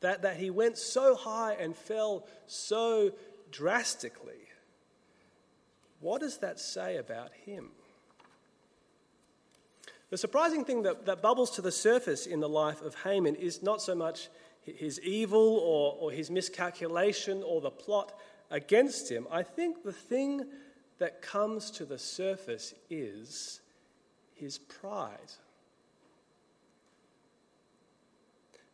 That, 0.00 0.22
that 0.22 0.36
he 0.36 0.50
went 0.50 0.78
so 0.78 1.16
high 1.16 1.54
and 1.54 1.74
fell 1.74 2.26
so 2.46 3.12
drastically. 3.50 4.48
What 6.00 6.20
does 6.20 6.38
that 6.38 6.60
say 6.60 6.98
about 6.98 7.32
him? 7.46 7.70
The 10.10 10.18
surprising 10.18 10.64
thing 10.64 10.82
that, 10.82 11.06
that 11.06 11.22
bubbles 11.22 11.50
to 11.52 11.62
the 11.62 11.72
surface 11.72 12.26
in 12.26 12.40
the 12.40 12.48
life 12.48 12.82
of 12.82 12.94
Haman 13.02 13.34
is 13.36 13.62
not 13.62 13.82
so 13.82 13.94
much 13.94 14.28
his 14.64 15.00
evil 15.00 15.58
or, 15.58 15.96
or 16.00 16.10
his 16.10 16.30
miscalculation 16.30 17.42
or 17.42 17.60
the 17.60 17.70
plot 17.70 18.18
against 18.50 19.10
him. 19.10 19.26
I 19.30 19.42
think 19.42 19.82
the 19.82 19.92
thing 19.92 20.46
that 20.98 21.22
comes 21.22 21.70
to 21.72 21.84
the 21.84 21.98
surface 21.98 22.74
is 22.88 23.60
his 24.34 24.58
pride. 24.58 25.32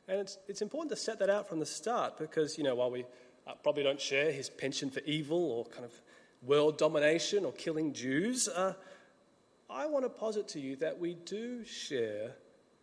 And 0.06 0.20
it's, 0.20 0.38
it's 0.49 0.62
important 0.62 0.90
to 0.90 0.97
set 0.97 1.18
that 1.20 1.30
out 1.30 1.49
from 1.49 1.61
the 1.61 1.66
start 1.66 2.18
because, 2.18 2.59
you 2.59 2.64
know, 2.64 2.75
while 2.75 2.90
we 2.90 3.04
uh, 3.47 3.52
probably 3.62 3.85
don't 3.85 4.00
share 4.00 4.32
his 4.32 4.50
penchant 4.50 4.92
for 4.92 5.00
evil 5.00 5.50
or 5.52 5.64
kind 5.66 5.85
of 5.85 5.92
world 6.42 6.78
domination 6.78 7.44
or 7.44 7.52
killing 7.52 7.92
Jews, 7.92 8.49
uh, 8.49 8.75
I 9.68 9.87
want 9.87 10.04
to 10.04 10.09
posit 10.09 10.49
to 10.49 10.61
you 10.61 10.76
that 10.76 10.99
we 10.99 11.14
do 11.14 11.64
share 11.64 12.32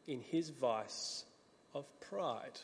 in 0.07 0.21
his 0.21 0.49
vice 0.49 1.25
of 1.73 1.85
pride. 1.99 2.59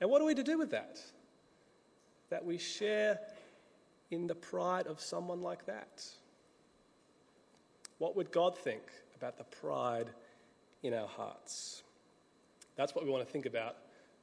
And 0.00 0.10
what 0.10 0.20
are 0.20 0.24
we 0.24 0.34
to 0.34 0.42
do 0.42 0.58
with 0.58 0.70
that? 0.70 1.00
That 2.30 2.44
we 2.44 2.58
share 2.58 3.18
in 4.10 4.26
the 4.26 4.34
pride 4.34 4.86
of 4.86 5.00
someone 5.00 5.40
like 5.40 5.66
that. 5.66 6.04
What 7.98 8.16
would 8.16 8.30
God 8.30 8.56
think 8.58 8.82
about 9.16 9.38
the 9.38 9.44
pride 9.44 10.10
in 10.82 10.92
our 10.92 11.08
hearts? 11.08 11.82
That's 12.76 12.94
what 12.94 13.04
we 13.04 13.10
want 13.10 13.26
to 13.26 13.32
think 13.32 13.46
about 13.46 13.76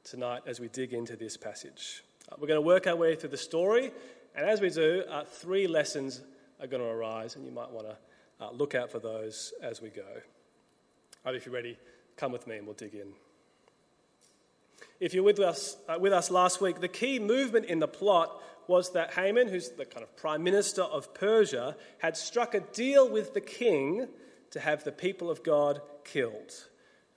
tonight 0.04 0.42
as 0.46 0.60
we 0.60 0.68
dig 0.68 0.92
into 0.92 1.16
this 1.16 1.36
passage. 1.36 2.04
Uh, 2.30 2.36
we're 2.38 2.46
going 2.46 2.58
to 2.58 2.66
work 2.66 2.86
our 2.86 2.94
way 2.96 3.16
through 3.16 3.30
the 3.30 3.36
story, 3.36 3.90
and 4.36 4.46
as 4.46 4.60
we 4.60 4.70
do, 4.70 5.02
uh, 5.10 5.24
three 5.24 5.66
lessons 5.66 6.20
are 6.60 6.66
going 6.66 6.82
to 6.82 6.88
arise, 6.88 7.36
and 7.36 7.44
you 7.44 7.50
might 7.50 7.70
want 7.70 7.88
to 7.88 7.96
uh, 8.40 8.50
look 8.52 8.74
out 8.74 8.90
for 8.90 9.00
those 9.00 9.52
as 9.62 9.82
we 9.82 9.88
go. 9.88 10.02
If 11.26 11.46
you're 11.46 11.54
ready, 11.54 11.78
come 12.16 12.32
with 12.32 12.46
me 12.46 12.58
and 12.58 12.66
we'll 12.66 12.74
dig 12.74 12.94
in. 12.94 13.08
If 15.00 15.14
you're 15.14 15.24
with 15.24 15.40
us, 15.40 15.76
uh, 15.88 15.98
with 15.98 16.12
us 16.12 16.30
last 16.30 16.60
week, 16.60 16.80
the 16.80 16.88
key 16.88 17.18
movement 17.18 17.66
in 17.66 17.78
the 17.78 17.88
plot 17.88 18.40
was 18.66 18.92
that 18.92 19.14
Haman, 19.14 19.48
who's 19.48 19.70
the 19.70 19.84
kind 19.84 20.02
of 20.02 20.16
prime 20.16 20.42
minister 20.42 20.82
of 20.82 21.12
Persia, 21.14 21.76
had 21.98 22.16
struck 22.16 22.54
a 22.54 22.60
deal 22.60 23.08
with 23.08 23.34
the 23.34 23.40
king 23.40 24.08
to 24.50 24.60
have 24.60 24.84
the 24.84 24.92
people 24.92 25.30
of 25.30 25.42
God 25.42 25.80
killed. 26.04 26.52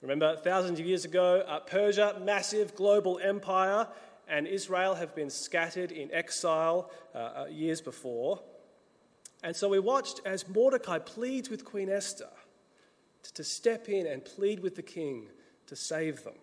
Remember, 0.02 0.36
thousands 0.36 0.78
of 0.78 0.86
years 0.86 1.04
ago, 1.04 1.44
uh, 1.46 1.60
Persia, 1.60 2.20
massive 2.22 2.74
global 2.74 3.18
empire, 3.18 3.86
and 4.28 4.46
Israel 4.46 4.94
have 4.94 5.14
been 5.14 5.30
scattered 5.30 5.90
in 5.90 6.12
exile 6.12 6.90
uh, 7.14 7.18
uh, 7.18 7.46
years 7.50 7.80
before. 7.80 8.42
And 9.42 9.56
so 9.56 9.68
we 9.68 9.78
watched 9.78 10.20
as 10.24 10.48
Mordecai 10.48 10.98
pleads 10.98 11.48
with 11.48 11.64
Queen 11.64 11.88
Esther 11.88 12.28
to, 13.22 13.34
to 13.34 13.44
step 13.44 13.88
in 13.88 14.06
and 14.06 14.24
plead 14.24 14.60
with 14.60 14.76
the 14.76 14.82
king 14.82 15.28
to 15.66 15.76
save 15.76 16.24
them. 16.24 16.34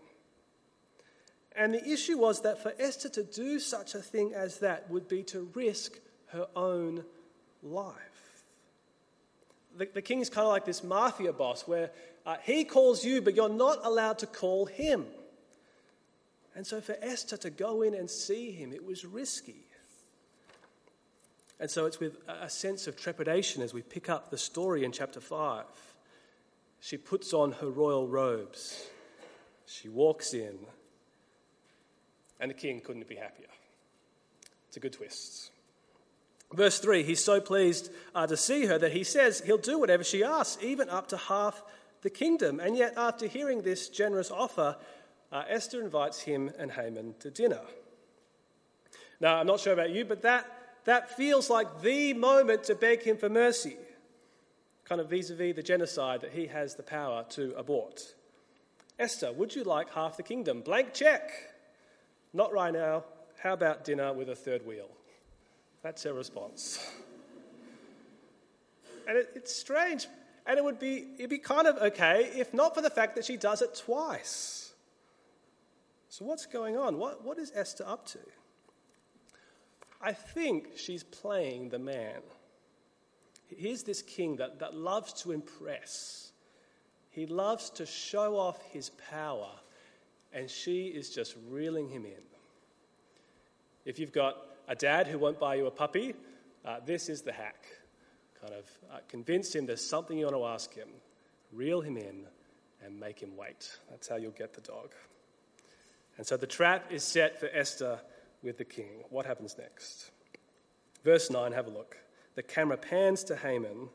And 1.58 1.74
the 1.74 1.88
issue 1.88 2.18
was 2.18 2.42
that 2.42 2.62
for 2.62 2.74
Esther 2.78 3.10
to 3.10 3.24
do 3.24 3.60
such 3.60 3.96
a 3.96 4.00
thing 4.00 4.34
as 4.34 4.60
that 4.60 4.90
would 4.90 5.08
be 5.08 5.24
to 5.24 5.50
risk 5.54 6.00
her 6.28 6.48
own 6.56 7.06
life. 7.64 8.44
The, 9.78 9.88
the 9.94 10.02
king's 10.02 10.30
kind 10.30 10.46
of 10.46 10.52
like 10.52 10.66
this 10.66 10.84
mafia 10.84 11.32
boss 11.34 11.68
where 11.68 11.92
uh, 12.26 12.38
he 12.44 12.66
calls 12.66 13.06
you, 13.06 13.22
but 13.22 13.36
you're 13.36 13.50
not 13.50 13.80
allowed 13.86 14.20
to 14.20 14.28
call 14.28 14.66
him. 14.66 15.06
And 16.56 16.66
so 16.66 16.82
for 16.82 16.96
Esther 17.02 17.38
to 17.38 17.50
go 17.50 17.82
in 17.82 17.94
and 17.94 18.10
see 18.10 18.52
him, 18.52 18.74
it 18.74 18.86
was 18.86 19.06
risky. 19.06 19.66
And 21.60 21.70
so 21.70 21.86
it's 21.86 22.00
with 22.00 22.18
a 22.28 22.50
sense 22.50 22.88
of 22.88 22.98
trepidation 22.98 23.62
as 23.62 23.74
we 23.74 23.82
pick 23.82 24.10
up 24.10 24.30
the 24.30 24.38
story 24.38 24.84
in 24.84 24.92
chapter 24.92 25.22
5. 25.22 25.66
She 26.82 26.98
puts 26.98 27.34
on 27.34 27.54
her 27.54 27.70
royal 27.70 28.08
robes. 28.08 28.88
She 29.66 29.88
walks 29.88 30.34
in 30.34 30.58
and 32.39 32.51
the 32.51 32.56
king 32.56 32.82
couldn't 32.82 33.08
be 33.08 33.15
happier. 33.15 33.48
It's 34.68 34.77
a 34.77 34.80
good 34.80 34.94
twist. 34.94 35.51
Verse 36.54 36.80
3 36.80 37.04
He's 37.04 37.24
so 37.24 37.39
pleased 37.42 37.92
uh, 38.13 38.27
to 38.27 38.38
see 38.38 38.65
her 38.65 38.77
that 38.77 38.92
he 38.92 39.04
says 39.04 39.42
he'll 39.46 39.58
do 39.58 39.80
whatever 39.80 40.04
she 40.04 40.24
asks, 40.24 40.62
even 40.63 40.89
up 40.89 41.08
to 41.10 41.18
half 41.18 41.62
the 42.01 42.10
kingdom. 42.10 42.60
And 42.60 42.77
yet, 42.77 42.94
after 42.98 43.27
hearing 43.27 43.62
this 43.62 43.89
generous 43.89 44.32
offer, 44.32 44.77
uh, 45.32 45.44
Esther 45.50 45.82
invites 45.82 46.22
him 46.22 46.51
and 46.58 46.72
Haman 46.72 47.15
to 47.20 47.32
dinner. 47.32 47.62
Now, 49.20 49.38
I'm 49.38 49.48
not 49.48 49.60
sure 49.60 49.74
about 49.74 49.92
you, 49.92 50.06
but 50.06 50.22
that, 50.22 50.46
that 50.86 51.15
feels 51.15 51.50
like 51.50 51.82
the 51.82 52.13
moment 52.13 52.65
to 52.65 52.75
beg 52.75 53.04
him 53.04 53.18
for 53.18 53.30
mercy, 53.30 53.77
kind 54.84 55.01
of 55.01 55.10
vis 55.10 55.30
a 55.30 55.36
vis 55.36 55.56
the 55.56 55.63
genocide 55.63 56.22
that 56.22 56.34
he 56.34 56.48
has 56.48 56.75
the 56.75 56.84
power 56.84 57.25
to 57.30 57.54
abort. 57.56 58.13
Esther, 59.00 59.32
would 59.32 59.56
you 59.56 59.63
like 59.63 59.92
half 59.94 60.15
the 60.18 60.24
kingdom? 60.24 60.62
Blank 60.62 60.94
check. 60.94 61.55
Not 62.36 62.51
right 62.51 62.74
now. 62.74 63.06
How 63.42 63.54
about 63.54 63.86
dinner 63.86 64.12
with 64.12 64.27
a 64.27 64.36
third 64.36 64.65
wheel? 64.68 64.89
That's 65.84 66.04
her 66.04 66.13
response. 66.13 66.86
And 69.08 69.18
it, 69.18 69.30
it's 69.36 69.56
strange. 69.56 70.08
And 70.46 70.58
it 70.58 70.63
would 70.63 70.77
be, 70.77 71.06
it'd 71.18 71.30
be 71.30 71.38
kind 71.38 71.65
of 71.65 71.77
okay 71.77 72.30
if 72.36 72.54
not 72.54 72.75
for 72.75 72.82
the 72.82 72.89
fact 72.89 73.15
that 73.15 73.24
she 73.24 73.38
does 73.38 73.62
it 73.62 73.82
twice. 73.86 74.74
So, 76.10 76.25
what's 76.25 76.46
going 76.46 76.75
on? 76.75 76.98
What, 76.98 77.24
what 77.24 77.39
is 77.39 77.54
Esther 77.56 77.86
up 77.88 78.06
to? 78.08 78.20
I 80.01 80.12
think 80.12 80.72
she's 80.75 81.04
playing 81.04 81.70
the 81.70 81.80
man. 81.80 82.20
Here's 83.48 83.84
this 83.84 84.01
king 84.01 84.36
that, 84.38 84.60
that 84.60 84.75
loves 84.75 85.13
to 85.24 85.32
impress, 85.32 86.34
he 87.12 87.27
loves 87.27 87.70
to 87.72 87.86
show 87.86 88.36
off 88.36 88.62
his 88.74 88.89
power 89.10 89.51
and 90.36 90.50
she 90.50 90.88
is 90.88 91.10
just 91.10 91.36
reeling 91.50 91.88
him 91.88 92.06
in. 92.06 92.22
If 93.86 93.98
you've 93.98 94.12
got 94.12 94.36
a 94.68 94.75
dad 94.75 95.08
who 95.08 95.18
won't 95.18 95.39
buy 95.39 95.56
you 95.56 95.65
a 95.65 95.72
puppy, 95.72 96.13
uh, 96.65 96.80
this 96.86 97.08
is 97.08 97.22
the 97.22 97.32
hack. 97.32 97.65
Kind 98.42 98.54
of 98.54 98.65
uh, 98.92 98.98
convince 99.08 99.56
him 99.56 99.65
there's 99.65 99.88
something 99.88 100.18
you 100.18 100.25
want 100.25 100.36
to 100.36 100.46
ask 100.46 100.74
him, 100.74 100.89
reel 101.54 101.80
him 101.80 101.96
in, 101.98 102.25
and 102.84 103.00
make 103.00 103.20
him 103.20 103.38
wait. 103.38 103.80
That's 103.89 104.10
how 104.10 104.18
you'll 104.18 104.32
get 104.32 104.54
the 104.54 104.62
dog. 104.62 104.92
And 106.18 106.27
so 106.27 106.36
the 106.36 106.48
trap 106.48 106.92
is 106.92 107.04
set 107.04 107.39
for 107.39 107.48
Esther 107.54 108.00
with 108.44 108.58
the 108.58 108.65
king. 108.65 109.04
What 109.10 109.25
happens 109.25 109.56
next? 109.58 110.12
Verse 111.04 111.30
9, 111.30 111.54
have 111.54 111.68
a 111.68 111.70
look. 111.70 111.98
The 112.36 112.44
camera 112.44 112.77
pans 112.77 113.24
to 113.25 113.38
Haman, 113.38 113.89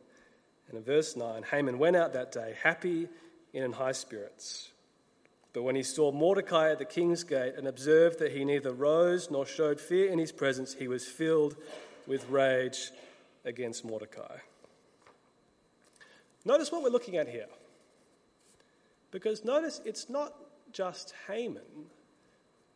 and 0.69 0.79
in 0.79 0.83
verse 0.83 1.17
9, 1.17 1.43
Haman 1.51 1.79
went 1.79 1.97
out 1.97 2.15
that 2.15 2.33
day 2.33 2.55
happy 2.63 3.09
and 3.53 3.65
in 3.65 3.73
high 3.73 3.93
spirits. 3.93 4.71
But 5.53 5.63
when 5.63 5.75
he 5.75 5.83
saw 5.83 6.13
Mordecai 6.13 6.71
at 6.71 6.79
the 6.79 6.85
king's 6.85 7.25
gate 7.25 7.55
and 7.57 7.67
observed 7.67 8.21
that 8.21 8.33
he 8.33 8.45
neither 8.45 8.73
rose 8.73 9.31
nor 9.31 9.45
showed 9.45 9.81
fear 9.81 10.11
in 10.11 10.19
his 10.19 10.31
presence, 10.31 10.75
he 10.75 10.87
was 10.87 11.07
filled 11.07 11.57
with 12.07 12.29
rage 12.29 12.91
against 13.45 13.85
Mordecai. 13.85 14.37
Notice 16.45 16.71
what 16.71 16.83
we're 16.83 16.91
looking 16.91 17.17
at 17.17 17.29
here. 17.29 17.49
Because 19.11 19.45
notice 19.45 19.81
it's 19.85 20.09
not 20.09 20.35
just 20.73 21.15
Haman, 21.27 21.89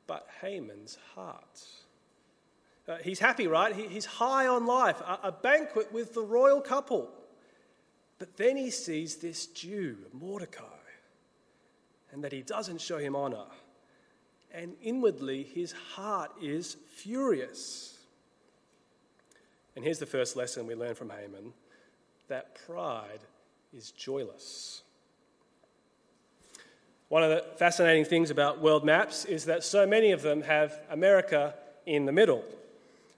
but 0.08 0.26
Haman's 0.40 0.98
heart. 1.14 1.62
Uh, 2.88 2.96
he's 2.96 3.20
happy, 3.20 3.46
right? 3.46 3.74
He, 3.74 3.86
he's 3.86 4.04
high 4.04 4.48
on 4.48 4.66
life, 4.66 5.00
a, 5.00 5.28
a 5.28 5.32
banquet 5.32 5.92
with 5.92 6.12
the 6.12 6.22
royal 6.22 6.60
couple. 6.60 7.08
But 8.18 8.36
then 8.36 8.56
he 8.56 8.70
sees 8.70 9.16
this 9.16 9.46
Jew, 9.46 9.96
Mordecai 10.12 10.64
and 12.14 12.22
that 12.22 12.32
he 12.32 12.42
doesn't 12.42 12.80
show 12.80 12.96
him 12.96 13.16
honor. 13.16 13.44
And 14.52 14.74
inwardly, 14.80 15.42
his 15.42 15.72
heart 15.72 16.30
is 16.40 16.76
furious. 16.88 17.98
And 19.74 19.84
here's 19.84 19.98
the 19.98 20.06
first 20.06 20.36
lesson 20.36 20.68
we 20.68 20.76
learn 20.76 20.94
from 20.94 21.10
Haman 21.10 21.52
that 22.28 22.56
pride 22.66 23.18
is 23.76 23.90
joyless. 23.90 24.82
One 27.08 27.24
of 27.24 27.30
the 27.30 27.44
fascinating 27.58 28.04
things 28.04 28.30
about 28.30 28.60
world 28.60 28.84
maps 28.84 29.24
is 29.24 29.46
that 29.46 29.64
so 29.64 29.84
many 29.84 30.12
of 30.12 30.22
them 30.22 30.42
have 30.42 30.80
America 30.88 31.54
in 31.84 32.06
the 32.06 32.12
middle. 32.12 32.44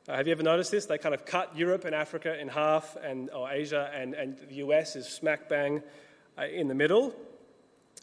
Uh, 0.08 0.16
have 0.16 0.26
you 0.26 0.32
ever 0.32 0.42
noticed 0.42 0.70
this? 0.70 0.86
They 0.86 0.98
kind 0.98 1.14
of 1.14 1.26
cut 1.26 1.54
Europe 1.54 1.84
and 1.84 1.94
Africa 1.94 2.38
in 2.40 2.48
half, 2.48 2.96
and 3.02 3.28
or 3.30 3.50
Asia 3.50 3.90
and, 3.94 4.14
and 4.14 4.38
the 4.48 4.56
US 4.56 4.96
is 4.96 5.06
smack 5.06 5.48
bang 5.50 5.82
uh, 6.38 6.46
in 6.46 6.68
the 6.68 6.74
middle. 6.74 7.14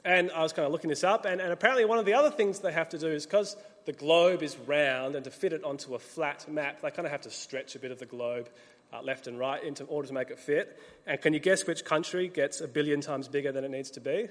And 0.06 0.32
I 0.32 0.44
was 0.44 0.52
kind 0.52 0.66
of 0.66 0.72
looking 0.72 0.90
this 0.90 1.04
up, 1.04 1.26
and, 1.26 1.40
and 1.40 1.54
apparently, 1.54 1.86
one 1.86 1.98
of 1.98 2.06
the 2.06 2.14
other 2.14 2.30
things 2.30 2.60
they 2.60 2.74
have 2.74 2.90
to 2.90 2.98
do 2.98 3.08
is 3.08 3.26
because 3.26 3.56
the 3.86 3.94
globe 3.94 4.44
is 4.44 4.58
round, 4.58 5.16
and 5.16 5.24
to 5.24 5.32
fit 5.32 5.54
it 5.54 5.64
onto 5.64 5.96
a 5.96 6.00
flat 6.00 6.46
map, 6.50 6.82
they 6.82 6.92
kind 6.92 7.06
of 7.06 7.12
have 7.12 7.22
to 7.22 7.30
stretch 7.30 7.76
a 7.76 7.80
bit 7.80 7.92
of 7.92 8.00
the 8.00 8.06
globe 8.06 8.50
uh, 8.94 9.02
left 9.02 9.28
and 9.28 9.40
right 9.40 9.64
in 9.64 9.76
order 9.88 10.08
to 10.08 10.14
make 10.14 10.30
it 10.30 10.40
fit. 10.40 10.80
And 11.08 11.20
can 11.22 11.34
you 11.34 11.40
guess 11.40 11.66
which 11.66 11.84
country 11.84 12.28
gets 12.28 12.62
a 12.62 12.68
billion 12.68 13.02
times 13.02 13.28
bigger 13.28 13.52
than 13.52 13.64
it 13.64 13.72
needs 13.72 13.92
to 13.92 14.02
be? 14.02 14.28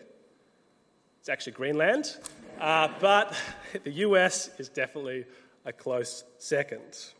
It's 1.21 1.29
actually 1.29 1.52
Greenland. 1.52 2.17
Uh, 2.61 2.88
but 3.00 3.35
the 3.85 3.93
US 3.93 4.50
is 4.59 4.69
definitely 4.69 5.25
a 5.64 5.73
close 5.73 6.25
second. 6.38 7.12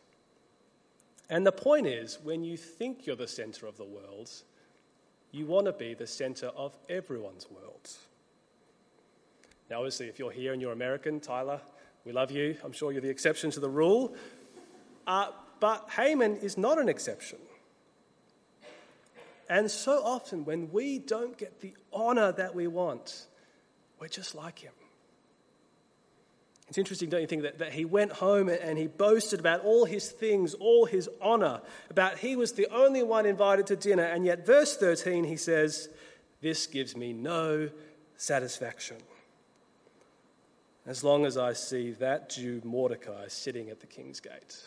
And 1.29 1.45
the 1.45 1.51
point 1.51 1.87
is, 1.87 2.19
when 2.23 2.43
you 2.43 2.57
think 2.57 3.05
you're 3.05 3.15
the 3.15 3.27
center 3.27 3.65
of 3.65 3.77
the 3.77 3.85
world, 3.85 4.29
you 5.31 5.45
want 5.45 5.65
to 5.65 5.73
be 5.73 5.93
the 5.93 6.07
center 6.07 6.47
of 6.47 6.77
everyone's 6.89 7.47
world. 7.49 7.89
Now, 9.73 9.79
obviously, 9.79 10.07
if 10.07 10.19
you're 10.19 10.29
here 10.29 10.53
and 10.53 10.61
you're 10.61 10.71
American, 10.71 11.19
Tyler, 11.19 11.59
we 12.05 12.11
love 12.11 12.29
you. 12.29 12.55
I'm 12.63 12.73
sure 12.73 12.91
you're 12.91 13.01
the 13.01 13.09
exception 13.09 13.49
to 13.49 13.59
the 13.59 13.71
rule. 13.71 14.13
Uh, 15.07 15.29
but 15.59 15.89
Haman 15.95 16.35
is 16.35 16.59
not 16.59 16.77
an 16.77 16.87
exception. 16.87 17.39
And 19.49 19.71
so 19.71 20.03
often, 20.03 20.45
when 20.45 20.71
we 20.71 20.99
don't 20.99 21.35
get 21.39 21.61
the 21.61 21.73
honor 21.91 22.31
that 22.33 22.53
we 22.53 22.67
want, 22.67 23.25
we're 23.99 24.09
just 24.09 24.35
like 24.35 24.59
him. 24.59 24.73
It's 26.67 26.77
interesting, 26.77 27.09
don't 27.09 27.21
you 27.21 27.27
think, 27.27 27.41
that, 27.41 27.57
that 27.57 27.73
he 27.73 27.83
went 27.83 28.11
home 28.11 28.49
and 28.49 28.77
he 28.77 28.85
boasted 28.85 29.39
about 29.39 29.61
all 29.61 29.85
his 29.85 30.11
things, 30.11 30.53
all 30.53 30.85
his 30.85 31.09
honor, 31.19 31.61
about 31.89 32.19
he 32.19 32.35
was 32.35 32.51
the 32.51 32.67
only 32.71 33.01
one 33.01 33.25
invited 33.25 33.65
to 33.65 33.75
dinner. 33.75 34.03
And 34.03 34.23
yet, 34.23 34.45
verse 34.45 34.77
13, 34.77 35.23
he 35.23 35.35
says, 35.35 35.89
This 36.41 36.67
gives 36.67 36.95
me 36.95 37.11
no 37.11 37.71
satisfaction 38.17 38.97
as 40.85 41.03
long 41.03 41.25
as 41.25 41.37
I 41.37 41.53
see 41.53 41.91
that 41.91 42.29
Jew 42.29 42.61
Mordecai 42.63 43.27
sitting 43.27 43.69
at 43.69 43.79
the 43.79 43.87
king's 43.87 44.19
gate. 44.19 44.57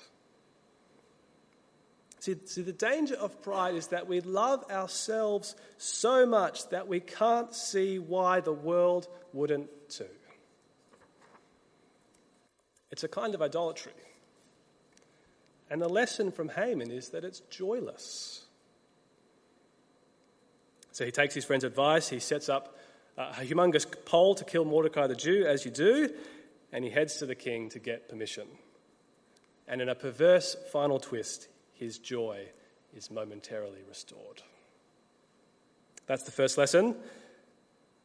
See, 2.21 2.37
see, 2.47 2.63
the 2.63 2.73
danger 2.73 3.15
of 3.15 3.43
pride 3.43 3.75
is 3.75 3.89
that 3.89 4.09
we 4.09 4.21
love 4.21 4.65
ourselves 4.71 5.55
so 5.77 6.27
much 6.27 6.69
that 6.71 6.89
we 6.89 6.99
can't 7.01 7.55
see 7.55 7.99
why 7.99 8.41
the 8.41 8.53
world 8.53 9.07
wouldn't 9.33 9.69
too. 9.89 10.07
It's 12.91 13.05
a 13.05 13.09
kind 13.09 13.35
of 13.35 13.43
idolatry. 13.43 13.93
And 15.71 15.83
the 15.83 15.89
lesson 15.89 16.33
from 16.33 16.49
Haman 16.49 16.91
is 16.91 17.11
that 17.11 17.25
it's 17.25 17.41
joyless. 17.51 18.45
So 20.93 21.05
he 21.05 21.11
takes 21.11 21.35
his 21.35 21.45
friend's 21.45 21.65
advice, 21.65 22.09
he 22.09 22.21
sets 22.21 22.49
up 22.49 22.76
a 23.17 23.43
humongous 23.43 23.87
pole 24.05 24.35
to 24.35 24.45
kill 24.45 24.65
Mordecai 24.65 25.07
the 25.07 25.15
Jew, 25.15 25.47
as 25.47 25.65
you 25.65 25.71
do, 25.71 26.11
and 26.73 26.85
he 26.85 26.91
heads 26.91 27.17
to 27.17 27.27
the 27.27 27.35
king 27.35 27.69
to 27.71 27.79
get 27.79 28.09
permission. 28.09 28.47
And 29.67 29.81
in 29.81 29.89
a 29.89 29.95
perverse 29.95 30.57
final 30.71 30.99
twist, 30.99 31.49
his 31.73 31.99
joy 31.99 32.47
is 32.95 33.11
momentarily 33.11 33.83
restored. 33.89 34.43
That's 36.07 36.23
the 36.23 36.31
first 36.31 36.57
lesson. 36.57 36.95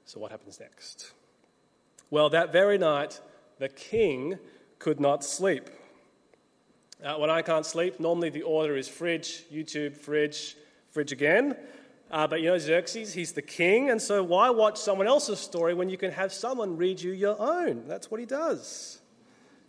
So, 0.05 0.19
what 0.19 0.31
happens 0.31 0.59
next? 0.59 1.11
Well, 2.09 2.29
that 2.29 2.51
very 2.51 2.77
night, 2.77 3.21
the 3.59 3.69
king 3.69 4.39
could 4.79 4.99
not 4.99 5.23
sleep. 5.23 5.69
Uh, 7.03 7.15
when 7.15 7.29
I 7.29 7.41
can't 7.41 7.65
sleep, 7.65 7.99
normally 7.99 8.29
the 8.29 8.41
order 8.41 8.75
is 8.75 8.87
fridge, 8.87 9.43
YouTube, 9.51 9.95
fridge, 9.95 10.55
fridge 10.89 11.11
again. 11.11 11.55
Uh, 12.11 12.27
but 12.27 12.41
you 12.41 12.47
know, 12.47 12.57
Xerxes, 12.57 13.13
he's 13.13 13.31
the 13.31 13.41
king, 13.41 13.89
and 13.89 14.01
so 14.01 14.21
why 14.21 14.49
watch 14.49 14.77
someone 14.77 15.07
else's 15.07 15.39
story 15.39 15.73
when 15.73 15.89
you 15.89 15.97
can 15.97 16.11
have 16.11 16.33
someone 16.33 16.75
read 16.75 17.01
you 17.01 17.13
your 17.13 17.37
own? 17.39 17.87
That's 17.87 18.11
what 18.11 18.19
he 18.19 18.25
does. 18.25 18.99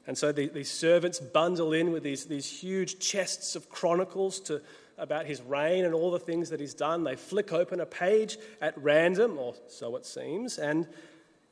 And 0.09 0.19
so 0.19 0.33
the, 0.33 0.49
these 0.49 0.71
servants 0.71 1.21
bundle 1.21 1.73
in 1.73 1.93
with 1.93 2.03
these, 2.03 2.25
these 2.25 2.51
huge 2.51 2.99
chests 2.99 3.55
of 3.55 3.69
chronicles 3.69 4.41
to, 4.41 4.61
about 4.99 5.27
his 5.27 5.41
reign 5.43 5.85
and 5.85 5.95
all 5.95 6.11
the 6.11 6.19
things 6.19 6.51
that 6.51 6.59
he's 6.59 6.75
done. 6.75 7.05
They 7.05 7.15
flick 7.15 7.53
open 7.53 7.79
a 7.79 7.87
page 7.87 8.37
at 8.61 8.77
random, 8.77 9.39
or 9.39 9.55
so 9.69 9.95
it 9.95 10.05
seems, 10.05 10.59
and 10.59 10.89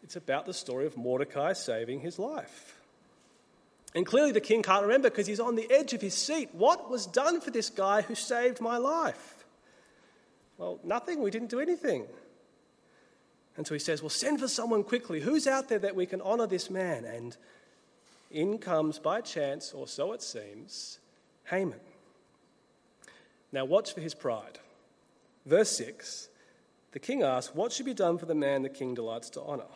it's 0.03 0.17
about 0.17 0.47
the 0.47 0.55
story 0.55 0.87
of 0.87 0.97
Mordecai 0.97 1.53
saving 1.53 2.01
his 2.01 2.19
life. 2.19 2.81
And 3.95 4.05
clearly 4.05 4.33
the 4.33 4.41
king 4.41 4.63
can't 4.63 4.83
remember 4.83 5.09
because 5.09 5.29
he's 5.29 5.41
on 5.41 5.55
the 5.55 5.71
edge 5.71 5.93
of 5.93 6.01
his 6.01 6.15
seat. 6.15 6.51
What 6.53 6.91
was 6.91 7.07
done 7.07 7.41
for 7.41 7.53
this 7.53 7.71
guy 7.71 8.03
who 8.03 8.17
saved 8.17 8.61
my 8.61 8.77
life? 8.77 9.40
Well, 10.61 10.79
nothing. 10.85 11.23
We 11.23 11.31
didn't 11.31 11.49
do 11.49 11.59
anything. 11.59 12.05
And 13.57 13.67
so 13.67 13.75
he 13.75 13.81
says, 13.81 14.03
Well, 14.03 14.11
send 14.11 14.41
for 14.41 14.47
someone 14.47 14.85
quickly. 14.85 15.21
Who's 15.21 15.47
out 15.47 15.71
there 15.71 15.79
that 15.79 15.97
we 15.97 16.05
can 16.05 16.21
honor 16.21 16.47
this 16.47 16.69
man? 16.69 17.07
And 17.07 17.35
in 18.31 18.59
comes 18.59 18.99
by 18.99 19.23
chance, 19.23 19.73
or 19.73 19.89
so 19.89 20.13
it 20.13 20.21
seems, 20.23 20.99
Haman. 21.47 21.81
Now, 23.51 23.65
watch 23.65 23.95
for 23.95 24.03
his 24.03 24.15
pride. 24.15 24.59
Verse 25.47 25.71
6 25.71 26.29
the 26.93 26.99
king 26.99 27.23
asks, 27.23 27.55
What 27.55 27.73
should 27.73 27.87
be 27.87 27.95
done 27.95 28.19
for 28.19 28.27
the 28.27 28.35
man 28.35 28.63
the 28.63 28.69
king 28.69 28.95
delights 28.95 29.31
to 29.31 29.41
honor? 29.41 29.73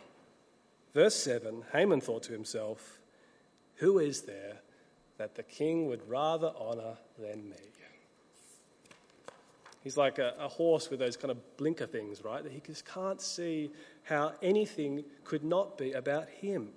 Verse 0.93 1.15
7 1.15 1.63
Haman 1.73 1.99
thought 1.99 2.23
to 2.23 2.31
himself, 2.31 2.99
Who 3.77 3.97
is 3.97 4.21
there 4.21 4.57
that 5.17 5.33
the 5.33 5.43
king 5.43 5.87
would 5.87 6.07
rather 6.07 6.53
honor 6.55 6.97
than 7.17 7.49
me? 7.49 7.55
He's 9.85 9.97
like 9.97 10.17
a, 10.17 10.33
a, 10.39 10.47
horse 10.47 10.89
with 10.89 10.99
those 10.99 11.15
kind 11.15 11.29
of 11.29 11.57
blinker 11.57 11.85
things, 11.85 12.23
right? 12.23 12.41
That 12.41 12.51
he 12.51 12.59
just 12.59 12.85
can't 12.85 13.21
see 13.21 13.69
how 14.01 14.33
anything 14.41 15.03
could 15.23 15.43
not 15.43 15.77
be 15.77 15.91
about 15.91 16.27
him. 16.27 16.69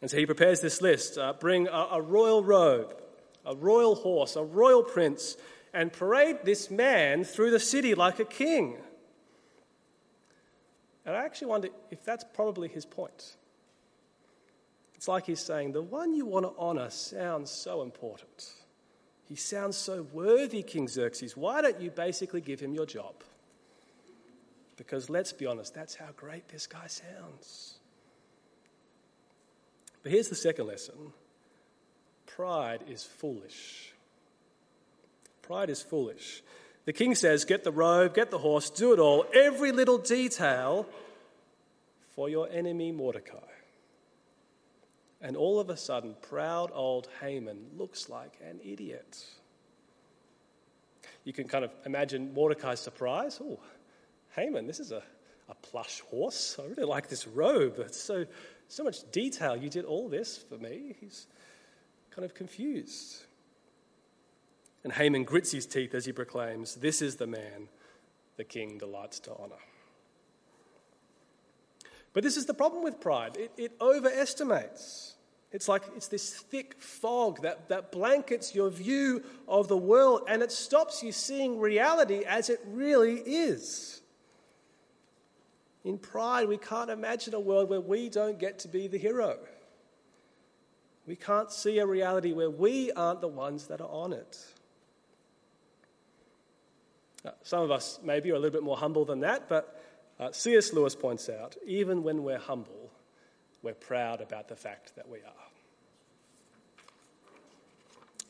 And 0.00 0.10
so 0.10 0.16
he 0.16 0.24
prepares 0.24 0.62
this 0.62 0.80
list 0.80 1.18
uh, 1.18 1.34
bring 1.34 1.68
a, 1.68 1.88
a 1.92 2.00
royal 2.00 2.42
robe, 2.42 2.98
a 3.44 3.54
royal 3.54 3.94
horse, 3.94 4.36
a 4.36 4.42
royal 4.42 4.82
prince, 4.82 5.36
and 5.74 5.92
parade 5.92 6.38
this 6.44 6.70
man 6.70 7.24
through 7.24 7.50
the 7.50 7.60
city 7.60 7.94
like 7.94 8.18
a 8.18 8.24
king. 8.24 8.78
And 11.04 11.14
I 11.14 11.26
actually 11.26 11.48
wonder 11.48 11.68
if 11.90 12.06
that's 12.06 12.24
probably 12.32 12.68
his 12.68 12.86
point. 12.86 13.36
It's 14.94 15.08
like 15.08 15.26
he's 15.26 15.44
saying, 15.44 15.72
the 15.72 15.82
one 15.82 16.14
you 16.14 16.24
want 16.24 16.46
to 16.46 16.52
honor 16.58 16.88
sounds 16.88 17.50
so 17.50 17.82
important. 17.82 18.50
He 19.28 19.36
sounds 19.36 19.76
so 19.76 20.06
worthy, 20.12 20.62
King 20.62 20.88
Xerxes. 20.88 21.36
Why 21.36 21.60
don't 21.60 21.80
you 21.80 21.90
basically 21.90 22.40
give 22.40 22.60
him 22.60 22.74
your 22.74 22.86
job? 22.86 23.14
Because 24.76 25.10
let's 25.10 25.32
be 25.32 25.44
honest, 25.44 25.74
that's 25.74 25.96
how 25.96 26.08
great 26.16 26.48
this 26.48 26.66
guy 26.66 26.86
sounds. 26.86 27.74
But 30.02 30.12
here's 30.12 30.28
the 30.28 30.34
second 30.34 30.66
lesson 30.66 31.12
pride 32.26 32.84
is 32.88 33.04
foolish. 33.04 33.92
Pride 35.42 35.68
is 35.68 35.82
foolish. 35.82 36.42
The 36.84 36.92
king 36.92 37.14
says, 37.14 37.44
Get 37.44 37.64
the 37.64 37.72
robe, 37.72 38.14
get 38.14 38.30
the 38.30 38.38
horse, 38.38 38.70
do 38.70 38.94
it 38.94 38.98
all, 38.98 39.26
every 39.34 39.72
little 39.72 39.98
detail 39.98 40.86
for 42.14 42.28
your 42.28 42.48
enemy 42.50 42.92
Mordecai. 42.92 43.47
And 45.20 45.36
all 45.36 45.58
of 45.58 45.68
a 45.70 45.76
sudden, 45.76 46.14
proud 46.22 46.70
old 46.72 47.08
Haman 47.20 47.66
looks 47.76 48.08
like 48.08 48.38
an 48.48 48.60
idiot. 48.64 49.24
You 51.24 51.32
can 51.32 51.48
kind 51.48 51.64
of 51.64 51.72
imagine 51.84 52.32
Mordecai's 52.32 52.80
surprise. 52.80 53.40
Oh, 53.42 53.58
Haman, 54.36 54.66
this 54.66 54.78
is 54.78 54.92
a, 54.92 55.02
a 55.48 55.54
plush 55.56 56.00
horse. 56.00 56.56
I 56.58 56.66
really 56.66 56.84
like 56.84 57.08
this 57.08 57.26
robe. 57.26 57.78
It's 57.78 58.00
so 58.00 58.26
so 58.68 58.84
much 58.84 59.10
detail. 59.10 59.56
You 59.56 59.70
did 59.70 59.84
all 59.84 60.08
this 60.08 60.38
for 60.38 60.58
me. 60.58 60.94
He's 61.00 61.26
kind 62.10 62.24
of 62.24 62.34
confused. 62.34 63.24
And 64.84 64.92
Haman 64.92 65.24
grits 65.24 65.52
his 65.52 65.66
teeth 65.66 65.94
as 65.94 66.04
he 66.04 66.12
proclaims, 66.12 66.76
This 66.76 67.02
is 67.02 67.16
the 67.16 67.26
man 67.26 67.68
the 68.36 68.44
king 68.44 68.78
delights 68.78 69.18
to 69.20 69.32
honor. 69.32 69.56
But 72.18 72.24
this 72.24 72.36
is 72.36 72.46
the 72.46 72.54
problem 72.54 72.82
with 72.82 72.98
pride 72.98 73.36
it, 73.36 73.52
it 73.56 73.76
overestimates. 73.80 75.14
It's 75.52 75.68
like 75.68 75.84
it's 75.94 76.08
this 76.08 76.34
thick 76.34 76.74
fog 76.82 77.42
that, 77.42 77.68
that 77.68 77.92
blankets 77.92 78.56
your 78.56 78.70
view 78.70 79.22
of 79.46 79.68
the 79.68 79.76
world 79.76 80.22
and 80.26 80.42
it 80.42 80.50
stops 80.50 81.00
you 81.00 81.12
seeing 81.12 81.60
reality 81.60 82.24
as 82.26 82.50
it 82.50 82.58
really 82.66 83.20
is. 83.20 84.00
In 85.84 85.96
pride, 85.96 86.48
we 86.48 86.56
can't 86.56 86.90
imagine 86.90 87.34
a 87.34 87.40
world 87.40 87.70
where 87.70 87.80
we 87.80 88.08
don't 88.08 88.40
get 88.40 88.58
to 88.58 88.68
be 88.68 88.88
the 88.88 88.98
hero. 88.98 89.38
We 91.06 91.14
can't 91.14 91.52
see 91.52 91.78
a 91.78 91.86
reality 91.86 92.32
where 92.32 92.50
we 92.50 92.90
aren't 92.90 93.20
the 93.20 93.28
ones 93.28 93.68
that 93.68 93.80
are 93.80 93.90
on 93.92 94.12
it. 94.12 94.44
Uh, 97.24 97.30
some 97.44 97.62
of 97.62 97.70
us 97.70 98.00
maybe 98.02 98.32
are 98.32 98.34
a 98.34 98.40
little 98.40 98.58
bit 98.58 98.64
more 98.64 98.76
humble 98.76 99.04
than 99.04 99.20
that, 99.20 99.48
but 99.48 99.80
uh, 100.20 100.32
C.S. 100.32 100.72
Lewis 100.72 100.94
points 100.94 101.28
out 101.28 101.56
even 101.66 102.02
when 102.02 102.22
we're 102.22 102.38
humble, 102.38 102.90
we're 103.62 103.74
proud 103.74 104.20
about 104.20 104.48
the 104.48 104.56
fact 104.56 104.96
that 104.96 105.08
we 105.08 105.18
are. 105.18 105.48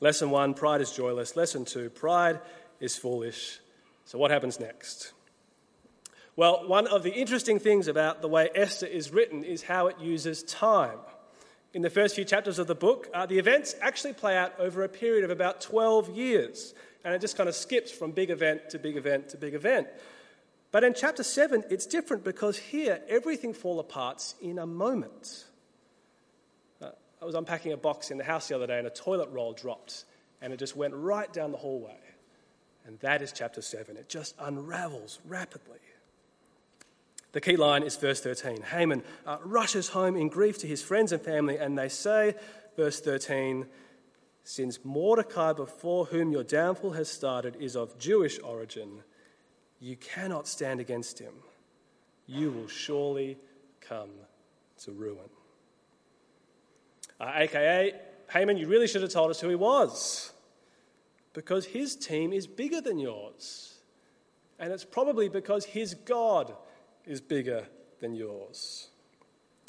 Lesson 0.00 0.30
one 0.30 0.54
pride 0.54 0.80
is 0.80 0.92
joyless. 0.92 1.36
Lesson 1.36 1.64
two 1.64 1.90
pride 1.90 2.40
is 2.80 2.96
foolish. 2.96 3.58
So, 4.04 4.18
what 4.18 4.30
happens 4.30 4.60
next? 4.60 5.12
Well, 6.36 6.68
one 6.68 6.86
of 6.86 7.02
the 7.02 7.12
interesting 7.12 7.58
things 7.58 7.88
about 7.88 8.22
the 8.22 8.28
way 8.28 8.48
Esther 8.54 8.86
is 8.86 9.12
written 9.12 9.42
is 9.42 9.64
how 9.64 9.88
it 9.88 9.98
uses 9.98 10.44
time. 10.44 10.98
In 11.74 11.82
the 11.82 11.90
first 11.90 12.14
few 12.14 12.24
chapters 12.24 12.60
of 12.60 12.68
the 12.68 12.76
book, 12.76 13.08
uh, 13.12 13.26
the 13.26 13.38
events 13.38 13.74
actually 13.80 14.12
play 14.12 14.36
out 14.36 14.52
over 14.58 14.84
a 14.84 14.88
period 14.88 15.24
of 15.24 15.30
about 15.30 15.60
12 15.60 16.16
years, 16.16 16.74
and 17.04 17.12
it 17.12 17.20
just 17.20 17.36
kind 17.36 17.48
of 17.48 17.56
skips 17.56 17.90
from 17.90 18.12
big 18.12 18.30
event 18.30 18.70
to 18.70 18.78
big 18.78 18.96
event 18.96 19.30
to 19.30 19.36
big 19.36 19.54
event. 19.54 19.88
But 20.70 20.84
in 20.84 20.94
chapter 20.94 21.22
7, 21.22 21.64
it's 21.70 21.86
different 21.86 22.24
because 22.24 22.58
here 22.58 23.00
everything 23.08 23.54
falls 23.54 23.80
apart 23.80 24.34
in 24.40 24.58
a 24.58 24.66
moment. 24.66 25.46
Uh, 26.82 26.90
I 27.22 27.24
was 27.24 27.34
unpacking 27.34 27.72
a 27.72 27.76
box 27.76 28.10
in 28.10 28.18
the 28.18 28.24
house 28.24 28.48
the 28.48 28.54
other 28.54 28.66
day, 28.66 28.78
and 28.78 28.86
a 28.86 28.90
toilet 28.90 29.30
roll 29.30 29.54
dropped, 29.54 30.04
and 30.42 30.52
it 30.52 30.58
just 30.58 30.76
went 30.76 30.94
right 30.94 31.32
down 31.32 31.52
the 31.52 31.58
hallway. 31.58 31.96
And 32.86 32.98
that 33.00 33.22
is 33.22 33.32
chapter 33.32 33.62
7. 33.62 33.96
It 33.96 34.08
just 34.08 34.34
unravels 34.38 35.20
rapidly. 35.26 35.78
The 37.32 37.40
key 37.40 37.56
line 37.56 37.82
is 37.82 37.96
verse 37.96 38.20
13. 38.20 38.62
Haman 38.62 39.02
uh, 39.26 39.38
rushes 39.44 39.88
home 39.90 40.16
in 40.16 40.28
grief 40.28 40.58
to 40.58 40.66
his 40.66 40.82
friends 40.82 41.12
and 41.12 41.20
family, 41.20 41.56
and 41.56 41.78
they 41.78 41.88
say, 41.88 42.34
verse 42.76 43.00
13, 43.00 43.66
Since 44.44 44.84
Mordecai, 44.84 45.52
before 45.52 46.06
whom 46.06 46.32
your 46.32 46.44
downfall 46.44 46.92
has 46.92 47.10
started, 47.10 47.56
is 47.60 47.76
of 47.76 47.98
Jewish 47.98 48.38
origin, 48.42 49.02
you 49.80 49.96
cannot 49.96 50.48
stand 50.48 50.80
against 50.80 51.18
him. 51.18 51.32
You 52.26 52.50
will 52.50 52.68
surely 52.68 53.38
come 53.80 54.10
to 54.84 54.92
ruin. 54.92 55.18
Uh, 57.20 57.32
AKA, 57.34 57.94
Haman, 58.32 58.58
you 58.58 58.68
really 58.68 58.86
should 58.86 59.02
have 59.02 59.10
told 59.10 59.30
us 59.30 59.40
who 59.40 59.48
he 59.48 59.54
was, 59.54 60.32
because 61.32 61.66
his 61.66 61.96
team 61.96 62.32
is 62.32 62.46
bigger 62.46 62.80
than 62.80 62.98
yours. 62.98 63.78
And 64.58 64.72
it's 64.72 64.84
probably 64.84 65.28
because 65.28 65.64
his 65.64 65.94
God 65.94 66.54
is 67.06 67.20
bigger 67.20 67.66
than 68.00 68.14
yours. 68.14 68.88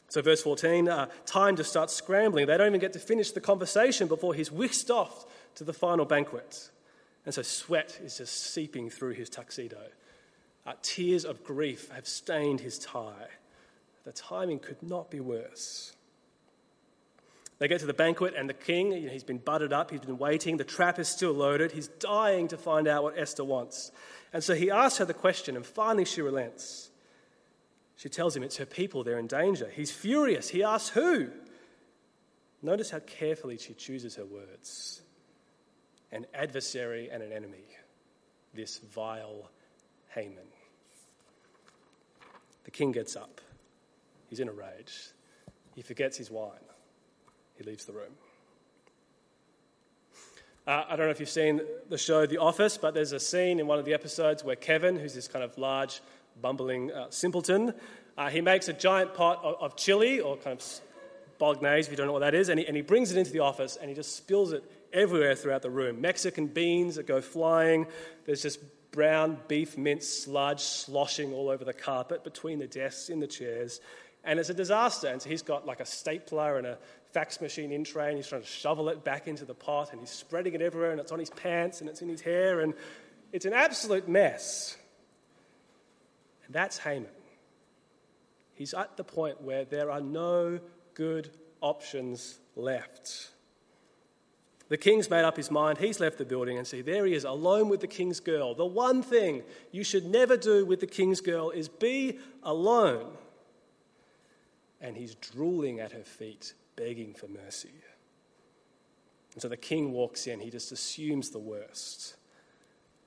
So, 0.10 0.22
verse 0.24 0.42
14, 0.42 0.90
uh, 0.90 1.08
time 1.28 1.56
to 1.56 1.64
start 1.64 1.92
scrambling. 1.92 2.48
They 2.48 2.58
don't 2.58 2.68
even 2.68 2.80
get 2.80 2.94
to 2.94 3.00
finish 3.00 3.32
the 3.32 3.42
conversation 3.42 4.08
before 4.08 4.34
he's 4.34 4.52
whisked 4.52 4.90
off 4.90 5.26
to 5.56 5.64
the 5.64 5.74
final 5.74 6.06
banquet. 6.06 6.72
And 7.26 7.34
so, 7.34 7.44
sweat 7.44 8.00
is 8.04 8.18
just 8.18 8.52
seeping 8.52 8.90
through 8.90 9.14
his 9.14 9.30
tuxedo. 9.30 9.78
Uh, 10.66 10.74
tears 10.82 11.26
of 11.26 11.44
grief 11.44 11.90
have 11.90 12.08
stained 12.08 12.60
his 12.60 12.78
tie. 12.78 13.28
The 14.04 14.12
timing 14.12 14.60
could 14.60 14.82
not 14.84 15.10
be 15.10 15.20
worse. 15.20 15.94
They 17.60 17.68
get 17.68 17.82
to 17.82 17.86
the 17.86 17.94
banquet, 17.94 18.34
and 18.38 18.50
the 18.50 18.54
king, 18.54 18.94
you 18.94 19.08
know, 19.08 19.12
he's 19.12 19.24
been 19.24 19.38
buttered 19.38 19.74
up, 19.74 19.92
he's 19.92 20.00
been 20.00 20.18
waiting, 20.18 20.58
the 20.58 20.64
trap 20.64 20.98
is 20.98 21.10
still 21.10 21.34
loaded, 21.34 21.74
he's 21.74 21.90
dying 21.90 22.48
to 22.48 22.58
find 22.58 22.88
out 22.88 23.04
what 23.04 23.18
Esther 23.18 23.44
wants. 23.44 23.92
And 24.32 24.42
so 24.42 24.56
he 24.56 24.72
asks 24.72 25.00
her 25.00 25.06
the 25.06 25.14
question, 25.14 25.58
and 25.58 25.66
finally 25.66 26.06
she 26.06 26.22
relents. 26.22 26.90
She 27.98 28.08
tells 28.08 28.34
him 28.34 28.44
it's 28.44 28.56
her 28.58 28.66
people, 28.66 29.04
they're 29.04 29.20
in 29.20 29.28
danger. 29.28 29.70
He's 29.76 29.92
furious. 29.92 30.48
He 30.48 30.64
asks 30.64 30.90
who? 30.90 31.28
Notice 32.62 32.92
how 32.92 33.00
carefully 33.00 33.58
she 33.58 33.74
chooses 33.74 34.16
her 34.16 34.26
words 34.26 35.02
an 36.12 36.26
adversary 36.34 37.10
and 37.12 37.22
an 37.22 37.32
enemy, 37.32 37.64
this 38.56 38.80
vile 38.80 39.52
Haman. 40.10 40.48
The 42.66 42.72
king 42.72 42.92
gets 42.92 43.16
up. 43.16 43.42
He's 44.30 44.40
in 44.40 44.48
a 44.48 44.52
rage. 44.52 45.10
He 45.76 45.82
forgets 45.82 46.18
his 46.18 46.30
wine. 46.30 46.52
He 47.58 47.64
leaves 47.64 47.86
the 47.86 47.94
room. 47.94 48.12
Uh, 50.68 50.84
I 50.88 50.96
don't 50.96 51.08
know 51.08 51.12
if 51.12 51.20
you've 51.20 51.30
seen 51.30 51.62
the 51.90 51.98
show 51.98 52.26
The 52.26 52.38
Office, 52.38 52.78
but 52.78 52.94
there's 52.94 53.12
a 53.12 53.20
scene 53.20 53.60
in 53.60 53.66
one 53.66 53.80
of 53.80 53.86
the 53.86 53.94
episodes 53.94 54.44
where 54.44 54.56
Kevin, 54.56 55.00
who's 55.00 55.16
this 55.16 55.28
kind 55.28 55.44
of 55.44 55.58
large, 55.58 56.02
bumbling 56.42 56.92
uh, 56.92 57.08
simpleton, 57.10 57.74
uh, 58.18 58.30
he 58.30 58.42
makes 58.42 58.68
a 58.68 58.74
giant 58.74 59.14
pot 59.14 59.44
of, 59.44 59.56
of, 59.62 59.76
chili, 59.76 60.20
or 60.20 60.38
kind 60.38 60.60
of 60.60 60.82
bolognese, 61.40 61.88
if 61.88 61.92
you 61.92 61.98
don't 61.98 62.06
know 62.06 62.14
what 62.14 62.20
that 62.20 62.36
is, 62.36 62.50
and 62.50 62.60
he, 62.60 62.68
and 62.68 62.76
he 62.76 62.82
brings 62.84 63.12
it 63.12 63.18
into 63.18 63.32
the 63.32 63.40
office 63.40 63.78
and 63.78 63.90
he 63.90 63.96
just 63.96 64.16
spills 64.16 64.52
it 64.52 64.64
everywhere 64.94 65.36
throughout 65.36 65.62
the 65.62 65.70
room. 65.70 66.02
Mexican 66.02 66.48
beans 66.48 66.96
that 66.96 67.08
go 67.08 67.22
flying. 67.22 67.88
There's 68.26 68.42
just 68.42 68.60
brown 68.92 69.38
beef 69.48 69.78
mince 69.78 70.08
sludge 70.08 70.62
sloshing 70.62 71.34
all 71.34 71.50
over 71.50 71.64
the 71.64 71.74
carpet 71.74 72.24
between 72.24 72.60
the 72.60 72.68
desks 72.68 73.10
in 73.10 73.20
the 73.20 73.28
chairs. 73.28 73.82
And 74.24 74.40
it's 74.40 74.50
a 74.50 74.54
disaster. 74.54 75.08
And 75.08 75.22
so 75.22 75.30
he's 75.30 75.42
got 75.42 75.66
like 75.66 75.80
a 75.80 75.86
stapler 75.86 76.58
and 76.58 76.68
a 76.68 76.78
fax 77.12 77.42
machine 77.42 77.72
in 77.72 77.84
tray, 77.84 78.10
and 78.10 78.18
he's 78.18 78.28
trying 78.28 78.42
to 78.42 78.48
shovel 78.48 78.90
it 78.90 79.04
back 79.04 79.28
into 79.28 79.46
the 79.46 79.54
pot, 79.54 79.92
and 79.92 80.00
he's 80.00 80.12
spreading 80.12 80.54
it 80.54 80.62
everywhere, 80.62 80.92
and 80.92 81.00
it's 81.00 81.12
on 81.12 81.20
his 81.20 81.32
pants, 81.32 81.82
and 81.82 81.90
it's 81.90 82.02
in 82.02 82.10
his 82.10 82.22
hair, 82.22 82.60
and 82.60 82.74
it's 83.34 83.46
an 83.46 83.54
absolute 83.54 84.08
mess. 84.08 84.78
And 86.46 86.54
that's 86.54 86.78
Haman. 86.78 87.10
He's 88.54 88.74
at 88.74 88.98
the 88.98 89.04
point 89.04 89.42
where 89.42 89.66
there 89.66 89.90
are 89.90 90.02
no 90.02 90.60
good 90.94 91.32
options 91.62 92.40
left. 92.56 93.30
The 94.70 94.78
king's 94.78 95.10
made 95.10 95.24
up 95.24 95.36
his 95.36 95.50
mind. 95.50 95.80
He's 95.80 96.00
left 96.00 96.20
the 96.20 96.26
building 96.26 96.58
and 96.58 96.66
see, 96.66 96.82
there 96.82 97.06
he 97.06 97.16
is, 97.16 97.24
alone 97.24 97.70
with 97.70 97.82
the 97.82 97.88
king's 97.88 98.20
girl. 98.20 98.54
The 98.54 98.66
one 98.66 99.02
thing 99.02 99.42
you 99.72 99.84
should 99.84 100.06
never 100.06 100.38
do 100.38 100.64
with 100.64 100.80
the 100.80 100.88
king's 100.88 101.22
girl 101.22 101.50
is 101.50 101.68
be 101.68 102.20
alone. 102.44 103.08
And 104.80 104.96
he's 104.96 105.16
drooling 105.16 105.80
at 105.80 105.92
her 105.92 106.04
feet, 106.04 106.54
begging 106.76 107.16
for 107.16 107.28
mercy. 107.28 107.74
And 109.34 109.42
so 109.42 109.48
the 109.48 109.58
king 109.58 109.92
walks 109.92 110.28
in. 110.28 110.40
He 110.40 110.52
just 110.52 110.72
assumes 110.72 111.32
the 111.32 111.40
worst. 111.40 112.16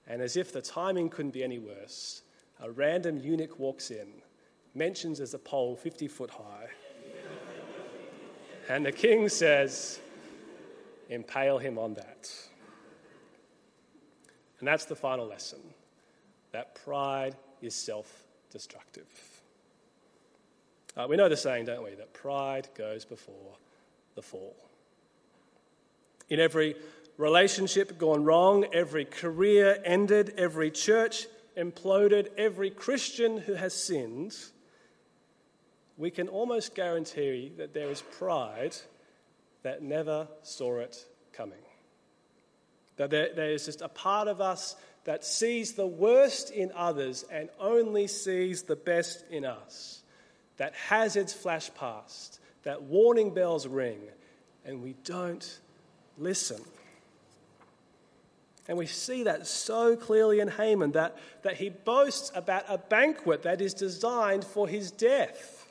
And 0.08 0.20
as 0.20 0.36
if 0.36 0.52
the 0.52 0.60
timing 0.60 1.10
couldn't 1.10 1.30
be 1.30 1.44
any 1.44 1.58
worse, 1.60 2.22
a 2.60 2.70
random 2.70 3.18
eunuch 3.18 3.58
walks 3.58 3.92
in, 3.92 4.08
mentions 4.74 5.20
as 5.20 5.32
a 5.32 5.38
pole 5.38 5.76
50 5.76 6.08
foot 6.08 6.30
high. 6.30 6.68
and 8.68 8.84
the 8.84 8.92
king 8.92 9.28
says, 9.28 10.00
impale 11.08 11.58
him 11.58 11.78
on 11.78 11.94
that. 11.94 12.30
And 14.58 14.68
that's 14.68 14.84
the 14.84 14.96
final 14.96 15.26
lesson 15.26 15.58
that 16.52 16.74
pride 16.84 17.36
is 17.60 17.74
self 17.74 18.26
destructive. 18.50 19.08
Uh, 20.96 21.06
we 21.08 21.16
know 21.16 21.28
the 21.28 21.36
saying, 21.36 21.64
don't 21.64 21.82
we, 21.82 21.94
that 21.94 22.12
pride 22.12 22.68
goes 22.76 23.04
before 23.04 23.56
the 24.14 24.22
fall. 24.22 24.54
In 26.28 26.38
every 26.38 26.76
relationship 27.16 27.98
gone 27.98 28.24
wrong, 28.24 28.66
every 28.72 29.04
career 29.04 29.78
ended, 29.84 30.34
every 30.36 30.70
church 30.70 31.26
imploded, 31.56 32.28
every 32.36 32.70
Christian 32.70 33.38
who 33.38 33.54
has 33.54 33.74
sinned, 33.74 34.36
we 35.96 36.10
can 36.10 36.28
almost 36.28 36.74
guarantee 36.74 37.52
that 37.56 37.74
there 37.74 37.90
is 37.90 38.02
pride 38.18 38.76
that 39.62 39.82
never 39.82 40.28
saw 40.42 40.78
it 40.78 41.04
coming. 41.32 41.58
That 42.96 43.10
there, 43.10 43.30
there 43.34 43.50
is 43.50 43.66
just 43.66 43.80
a 43.80 43.88
part 43.88 44.28
of 44.28 44.40
us 44.40 44.76
that 45.04 45.24
sees 45.24 45.72
the 45.72 45.86
worst 45.86 46.50
in 46.50 46.70
others 46.74 47.24
and 47.30 47.48
only 47.58 48.06
sees 48.06 48.62
the 48.62 48.76
best 48.76 49.24
in 49.30 49.44
us, 49.44 50.02
that 50.58 50.74
hazards 50.74 51.32
flash 51.32 51.72
past, 51.74 52.38
that 52.62 52.82
warning 52.82 53.34
bells 53.34 53.66
ring, 53.66 53.98
and 54.64 54.82
we 54.82 54.94
don't 55.04 55.58
listen. 56.18 56.60
And 58.68 58.78
we 58.78 58.86
see 58.86 59.24
that 59.24 59.46
so 59.48 59.96
clearly 59.96 60.38
in 60.38 60.48
Haman 60.48 60.92
that, 60.92 61.18
that 61.42 61.56
he 61.56 61.68
boasts 61.68 62.30
about 62.34 62.64
a 62.68 62.78
banquet 62.78 63.42
that 63.42 63.60
is 63.60 63.74
designed 63.74 64.44
for 64.44 64.68
his 64.68 64.92
death. 64.92 65.61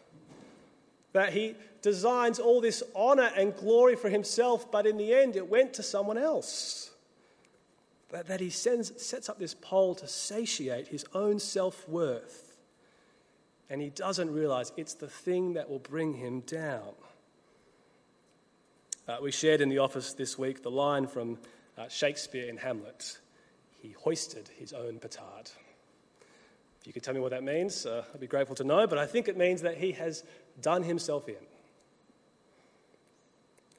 That 1.13 1.33
he 1.33 1.55
designs 1.81 2.39
all 2.39 2.61
this 2.61 2.83
honor 2.95 3.31
and 3.35 3.55
glory 3.55 3.95
for 3.95 4.09
himself, 4.09 4.71
but 4.71 4.85
in 4.85 4.97
the 4.97 5.13
end 5.13 5.35
it 5.35 5.49
went 5.49 5.73
to 5.73 5.83
someone 5.83 6.17
else. 6.17 6.91
That, 8.11 8.27
that 8.27 8.39
he 8.39 8.49
sends, 8.49 9.01
sets 9.01 9.29
up 9.29 9.39
this 9.39 9.53
pole 9.53 9.95
to 9.95 10.07
satiate 10.07 10.87
his 10.87 11.05
own 11.13 11.39
self 11.39 11.87
worth. 11.87 12.57
And 13.69 13.81
he 13.81 13.89
doesn't 13.89 14.33
realize 14.33 14.73
it's 14.75 14.95
the 14.95 15.07
thing 15.07 15.53
that 15.53 15.69
will 15.69 15.79
bring 15.79 16.15
him 16.15 16.41
down. 16.41 16.93
Uh, 19.07 19.17
we 19.21 19.31
shared 19.31 19.61
in 19.61 19.69
the 19.69 19.79
office 19.79 20.13
this 20.13 20.37
week 20.37 20.61
the 20.61 20.71
line 20.71 21.07
from 21.07 21.37
uh, 21.77 21.87
Shakespeare 21.87 22.47
in 22.47 22.57
Hamlet 22.57 23.17
He 23.81 23.91
hoisted 23.91 24.49
his 24.59 24.73
own 24.73 24.99
petard. 24.99 25.49
If 26.81 26.87
you 26.87 26.93
could 26.93 27.03
tell 27.03 27.13
me 27.13 27.19
what 27.19 27.31
that 27.31 27.43
means, 27.43 27.85
uh, 27.85 28.03
I'd 28.13 28.19
be 28.19 28.27
grateful 28.27 28.55
to 28.55 28.63
know, 28.63 28.87
but 28.87 28.97
I 28.97 29.05
think 29.05 29.27
it 29.27 29.37
means 29.37 29.61
that 29.61 29.77
he 29.77 29.91
has 29.93 30.23
done 30.61 30.83
himself 30.83 31.27
in. 31.27 31.35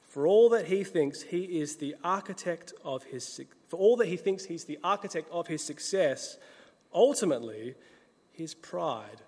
For 0.08 0.26
all 0.26 0.50
that 0.50 0.66
he 0.66 0.84
thinks 0.84 1.22
he 1.22 1.44
is 1.60 1.76
the 1.76 1.96
architect 2.04 2.74
of 2.84 3.04
his 3.04 3.40
for 3.68 3.78
all 3.78 3.96
that 3.96 4.08
he 4.08 4.18
thinks 4.18 4.44
he's 4.44 4.64
the 4.64 4.78
architect 4.84 5.30
of 5.30 5.46
his 5.46 5.64
success, 5.64 6.36
ultimately 6.92 7.74
his 8.32 8.52
pride 8.52 9.22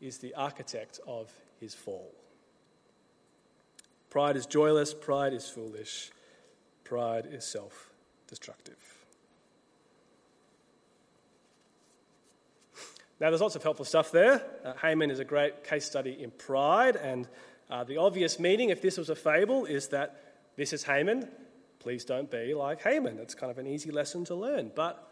is 0.00 0.18
the 0.18 0.34
architect 0.34 0.98
of 1.06 1.30
his 1.60 1.74
fall. 1.74 2.10
Pride 4.08 4.36
is 4.36 4.46
joyless, 4.46 4.94
pride 4.94 5.34
is 5.34 5.48
foolish, 5.48 6.10
pride 6.84 7.26
is 7.30 7.44
self 7.44 7.90
destructive. 8.26 8.76
Now, 13.20 13.28
there's 13.28 13.42
lots 13.42 13.54
of 13.54 13.62
helpful 13.62 13.84
stuff 13.84 14.10
there. 14.10 14.42
Uh, 14.64 14.72
Haman 14.80 15.10
is 15.10 15.18
a 15.18 15.26
great 15.26 15.62
case 15.62 15.84
study 15.84 16.22
in 16.22 16.30
pride, 16.30 16.96
and 16.96 17.28
uh, 17.68 17.84
the 17.84 17.98
obvious 17.98 18.40
meaning, 18.40 18.70
if 18.70 18.80
this 18.80 18.96
was 18.96 19.10
a 19.10 19.14
fable, 19.14 19.66
is 19.66 19.88
that 19.88 20.22
this 20.56 20.72
is 20.72 20.84
Haman. 20.84 21.28
Please 21.80 22.06
don't 22.06 22.30
be 22.30 22.54
like 22.54 22.82
Haman. 22.82 23.18
It's 23.18 23.34
kind 23.34 23.50
of 23.50 23.58
an 23.58 23.66
easy 23.66 23.90
lesson 23.90 24.24
to 24.24 24.34
learn. 24.34 24.72
But 24.74 25.06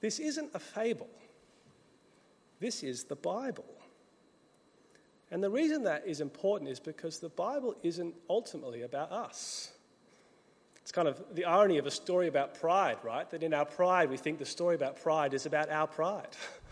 this 0.00 0.18
isn't 0.18 0.50
a 0.54 0.58
fable, 0.58 1.10
this 2.60 2.82
is 2.82 3.04
the 3.04 3.16
Bible. 3.16 3.66
And 5.30 5.42
the 5.42 5.50
reason 5.50 5.84
that 5.84 6.06
is 6.06 6.20
important 6.20 6.70
is 6.70 6.78
because 6.78 7.18
the 7.18 7.28
Bible 7.28 7.74
isn't 7.82 8.14
ultimately 8.30 8.82
about 8.82 9.10
us. 9.10 9.72
It's 10.80 10.92
kind 10.92 11.08
of 11.08 11.22
the 11.34 11.46
irony 11.46 11.78
of 11.78 11.86
a 11.86 11.90
story 11.90 12.28
about 12.28 12.60
pride, 12.60 12.98
right? 13.02 13.28
That 13.30 13.42
in 13.42 13.52
our 13.52 13.64
pride, 13.64 14.10
we 14.10 14.16
think 14.16 14.38
the 14.38 14.44
story 14.44 14.76
about 14.76 15.02
pride 15.02 15.34
is 15.34 15.44
about 15.44 15.70
our 15.70 15.86
pride. 15.86 16.28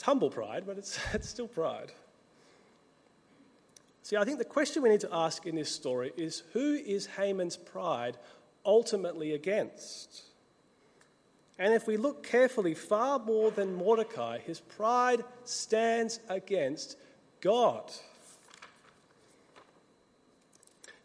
it's 0.00 0.06
humble 0.06 0.30
pride, 0.30 0.62
but 0.66 0.78
it's, 0.78 0.98
it's 1.12 1.28
still 1.28 1.46
pride. 1.46 1.92
See, 4.02 4.16
I 4.16 4.24
think 4.24 4.38
the 4.38 4.46
question 4.46 4.82
we 4.82 4.88
need 4.88 5.00
to 5.00 5.14
ask 5.14 5.44
in 5.44 5.54
this 5.54 5.70
story 5.70 6.10
is 6.16 6.42
who 6.54 6.72
is 6.72 7.04
Haman's 7.04 7.58
pride 7.58 8.16
ultimately 8.64 9.34
against? 9.34 10.22
And 11.58 11.74
if 11.74 11.86
we 11.86 11.98
look 11.98 12.26
carefully, 12.26 12.72
far 12.72 13.18
more 13.18 13.50
than 13.50 13.74
Mordecai, 13.74 14.38
his 14.38 14.58
pride 14.60 15.22
stands 15.44 16.18
against 16.30 16.96
God. 17.42 17.92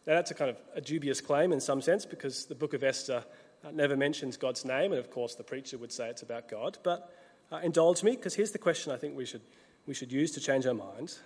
Now, 0.07 0.15
that's 0.15 0.31
a 0.31 0.35
kind 0.35 0.51
of 0.51 0.57
a 0.73 0.79
dubious 0.79 1.19
claim 1.19 1.51
in 1.51 1.59
some 1.59 1.81
sense 1.81 2.05
because 2.05 2.45
the 2.45 2.55
book 2.55 2.73
of 2.73 2.81
Esther 2.81 3.25
uh, 3.65 3.71
never 3.71 3.97
mentions 3.97 4.37
God's 4.37 4.63
name, 4.63 4.93
and 4.93 4.99
of 4.99 5.11
course, 5.11 5.35
the 5.35 5.43
preacher 5.43 5.77
would 5.77 5.91
say 5.91 6.07
it's 6.07 6.21
about 6.21 6.47
God. 6.47 6.77
But 6.81 7.11
uh, 7.51 7.57
indulge 7.57 8.03
me 8.03 8.11
because 8.11 8.35
here's 8.35 8.51
the 8.51 8.57
question 8.57 8.91
I 8.91 8.97
think 8.97 9.15
we 9.15 9.25
should, 9.25 9.41
we 9.85 9.93
should 9.93 10.11
use 10.11 10.31
to 10.31 10.39
change 10.39 10.65
our 10.65 10.73
minds. 10.73 11.19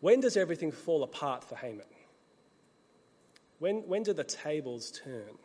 When 0.00 0.20
does 0.20 0.36
everything 0.36 0.72
fall 0.72 1.02
apart 1.02 1.44
for 1.44 1.56
Haman? 1.56 1.86
When, 3.58 3.76
when 3.86 4.02
do 4.02 4.12
the 4.12 4.24
tables 4.24 4.90
turn? 4.90 5.38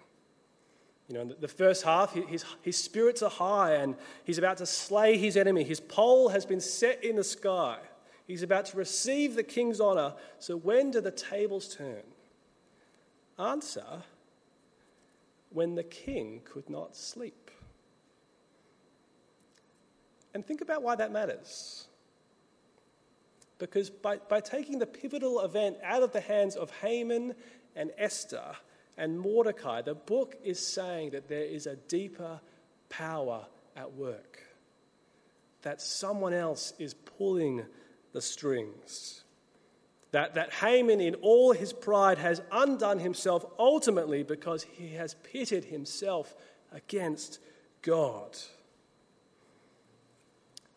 You 1.08 1.16
know, 1.16 1.22
in 1.22 1.36
the 1.40 1.48
first 1.48 1.84
half, 1.84 2.14
his, 2.14 2.46
his 2.62 2.78
spirits 2.78 3.22
are 3.22 3.30
high 3.30 3.74
and 3.74 3.96
he's 4.24 4.38
about 4.38 4.58
to 4.58 4.66
slay 4.66 5.18
his 5.18 5.38
enemy. 5.38 5.64
His 5.64 5.80
pole 5.80 6.30
has 6.30 6.46
been 6.46 6.62
set 6.62 7.04
in 7.04 7.16
the 7.16 7.24
sky. 7.24 7.78
He's 8.26 8.42
about 8.42 8.66
to 8.68 8.78
receive 8.78 9.36
the 9.36 9.44
king's 9.44 9.80
honor. 9.80 10.14
So 10.40 10.58
when 10.58 10.90
do 10.92 11.02
the 11.02 11.12
tables 11.12 11.76
turn? 11.76 12.02
Answer 13.38 14.04
when 15.52 15.76
the 15.76 15.84
king 15.84 16.42
could 16.44 16.70
not 16.70 16.96
sleep. 16.96 17.45
And 20.36 20.46
think 20.46 20.60
about 20.60 20.84
why 20.84 20.96
that 20.98 21.14
matters. 21.14 21.88
Because 23.58 23.90
by, 23.90 24.18
by 24.18 24.42
taking 24.42 24.80
the 24.80 24.86
pivotal 24.86 25.40
event 25.40 25.78
out 25.82 26.04
of 26.04 26.12
the 26.12 26.20
hands 26.20 26.58
of 26.58 26.70
Haman 26.82 27.36
and 27.74 27.92
Esther 27.98 28.44
and 28.98 29.18
Mordecai, 29.18 29.82
the 29.82 29.96
book 29.96 30.36
is 30.44 30.60
saying 30.60 31.12
that 31.12 31.30
there 31.30 31.46
is 31.46 31.68
a 31.68 31.78
deeper 31.78 32.42
power 32.90 33.46
at 33.78 33.94
work, 33.94 34.42
that 35.62 35.82
someone 35.82 36.34
else 36.34 36.74
is 36.80 36.94
pulling 36.94 37.64
the 38.12 38.22
strings. 38.22 39.24
That, 40.12 40.36
that 40.36 40.52
Haman, 40.56 41.00
in 41.00 41.16
all 41.16 41.54
his 41.54 41.72
pride, 41.72 42.18
has 42.18 42.42
undone 42.52 43.00
himself 43.00 43.46
ultimately 43.58 44.24
because 44.24 44.64
he 44.64 44.96
has 44.96 45.14
pitted 45.14 45.64
himself 45.64 46.36
against 46.74 47.40
God. 47.82 48.38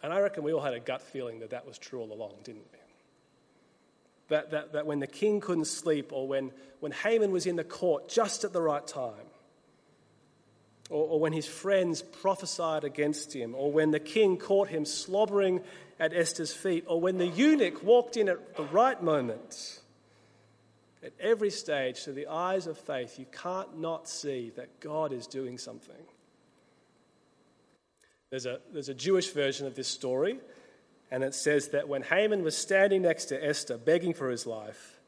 And 0.02 0.12
I 0.12 0.20
reckon 0.20 0.44
we 0.44 0.52
all 0.52 0.60
had 0.60 0.74
a 0.74 0.80
gut 0.80 1.02
feeling 1.02 1.40
that 1.40 1.50
that 1.50 1.66
was 1.66 1.78
true 1.78 2.00
all 2.00 2.12
along, 2.12 2.34
didn't 2.44 2.66
we? 2.72 2.78
That, 4.28 4.50
that, 4.50 4.72
that 4.74 4.86
when 4.86 5.00
the 5.00 5.06
king 5.06 5.40
couldn't 5.40 5.64
sleep, 5.64 6.12
or 6.12 6.28
when, 6.28 6.52
when 6.80 6.92
Haman 6.92 7.32
was 7.32 7.46
in 7.46 7.56
the 7.56 7.64
court 7.64 8.08
just 8.08 8.44
at 8.44 8.52
the 8.52 8.60
right 8.60 8.86
time, 8.86 9.14
or, 10.90 11.08
or 11.08 11.20
when 11.20 11.32
his 11.32 11.46
friends 11.46 12.02
prophesied 12.02 12.84
against 12.84 13.34
him, 13.34 13.54
or 13.54 13.72
when 13.72 13.90
the 13.90 14.00
king 14.00 14.36
caught 14.36 14.68
him 14.68 14.84
slobbering 14.84 15.62
at 15.98 16.14
Esther's 16.14 16.52
feet, 16.52 16.84
or 16.86 17.00
when 17.00 17.18
the 17.18 17.26
eunuch 17.26 17.82
walked 17.82 18.16
in 18.16 18.28
at 18.28 18.56
the 18.56 18.64
right 18.64 19.02
moment. 19.02 19.80
At 21.02 21.12
every 21.20 21.50
stage, 21.50 22.04
to 22.04 22.12
the 22.12 22.26
eyes 22.26 22.66
of 22.66 22.76
faith, 22.76 23.18
you 23.18 23.26
can't 23.30 23.78
not 23.78 24.08
see 24.08 24.52
that 24.56 24.80
God 24.80 25.12
is 25.12 25.26
doing 25.26 25.56
something. 25.56 25.94
There's 28.30 28.46
a, 28.46 28.60
there's 28.72 28.88
a 28.88 28.94
Jewish 28.94 29.32
version 29.32 29.66
of 29.66 29.74
this 29.74 29.88
story, 29.88 30.38
and 31.10 31.22
it 31.24 31.34
says 31.34 31.68
that 31.68 31.88
when 31.88 32.02
Haman 32.02 32.42
was 32.42 32.56
standing 32.56 33.02
next 33.02 33.26
to 33.26 33.42
Esther 33.42 33.78
begging 33.78 34.12
for 34.12 34.28
his 34.28 34.46
life, 34.46 34.98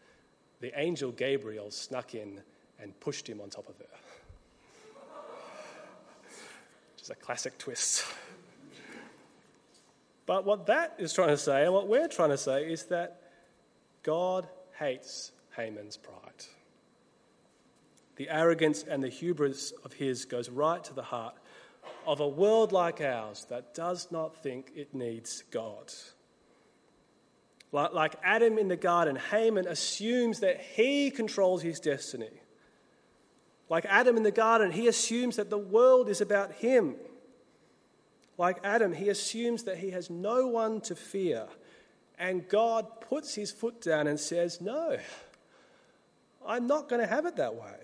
the 0.61 0.72
angel 0.78 1.11
Gabriel 1.11 1.70
snuck 1.70 2.14
in 2.14 2.40
and 2.80 2.98
pushed 3.00 3.28
him 3.28 3.40
on 3.40 3.50
top 3.50 3.68
of 3.68 3.76
her. 3.78 3.85
Which 6.94 7.02
is 7.02 7.11
a 7.11 7.14
classic 7.14 7.59
twist. 7.59 8.04
But 10.24 10.46
what 10.46 10.66
that 10.66 10.94
is 10.98 11.12
trying 11.12 11.28
to 11.28 11.37
say, 11.37 11.64
and 11.64 11.74
what 11.74 11.88
we're 11.88 12.09
trying 12.09 12.30
to 12.30 12.38
say, 12.38 12.70
is 12.70 12.85
that 12.85 13.20
God 14.02 14.46
hates 14.78 15.33
Haman's 15.56 15.96
pride. 15.96 16.16
The 18.16 18.30
arrogance 18.30 18.83
and 18.83 19.02
the 19.02 19.09
hubris 19.09 19.72
of 19.85 19.92
his 19.94 20.24
goes 20.24 20.48
right 20.48 20.83
to 20.85 20.94
the 20.94 21.02
heart 21.02 21.35
of 22.11 22.18
a 22.18 22.27
world 22.27 22.73
like 22.73 23.01
ours 23.01 23.46
that 23.51 23.73
does 23.73 24.11
not 24.11 24.35
think 24.42 24.73
it 24.75 24.92
needs 24.92 25.44
God. 25.53 25.92
Like 27.70 28.16
Adam 28.25 28.59
in 28.59 28.66
the 28.66 28.77
garden, 28.77 29.14
Haman 29.14 29.68
assumes 29.68 30.40
that 30.40 30.61
he 30.61 31.12
controls 31.12 31.62
his 31.62 31.79
destiny. 31.79 32.33
Like 33.68 33.87
Adam 33.88 34.16
in 34.16 34.25
the 34.25 34.33
garden, 34.33 34.73
he 34.73 34.88
assumes 34.88 35.37
that 35.37 35.51
the 35.51 35.59
world 35.59 36.09
is 36.09 36.20
about 36.20 36.51
him. 36.55 36.96
Like 38.37 38.59
Adam, 38.64 38.92
he 38.92 39.09
assumes 39.09 39.62
that 39.62 39.79
he 39.79 39.90
has 39.90 40.11
no 40.11 40.49
one 40.49 40.81
to 40.81 40.96
fear. 40.96 41.46
And 42.18 42.49
God 42.49 43.01
puts 43.03 43.37
his 43.37 43.53
foot 43.53 43.81
down 43.81 44.09
and 44.09 44.18
says, 44.18 44.61
No, 44.61 44.99
I'm 46.44 46.66
not 46.66 46.88
going 46.88 47.03
to 47.03 47.07
have 47.07 47.25
it 47.25 47.37
that 47.37 47.55
way. 47.55 47.80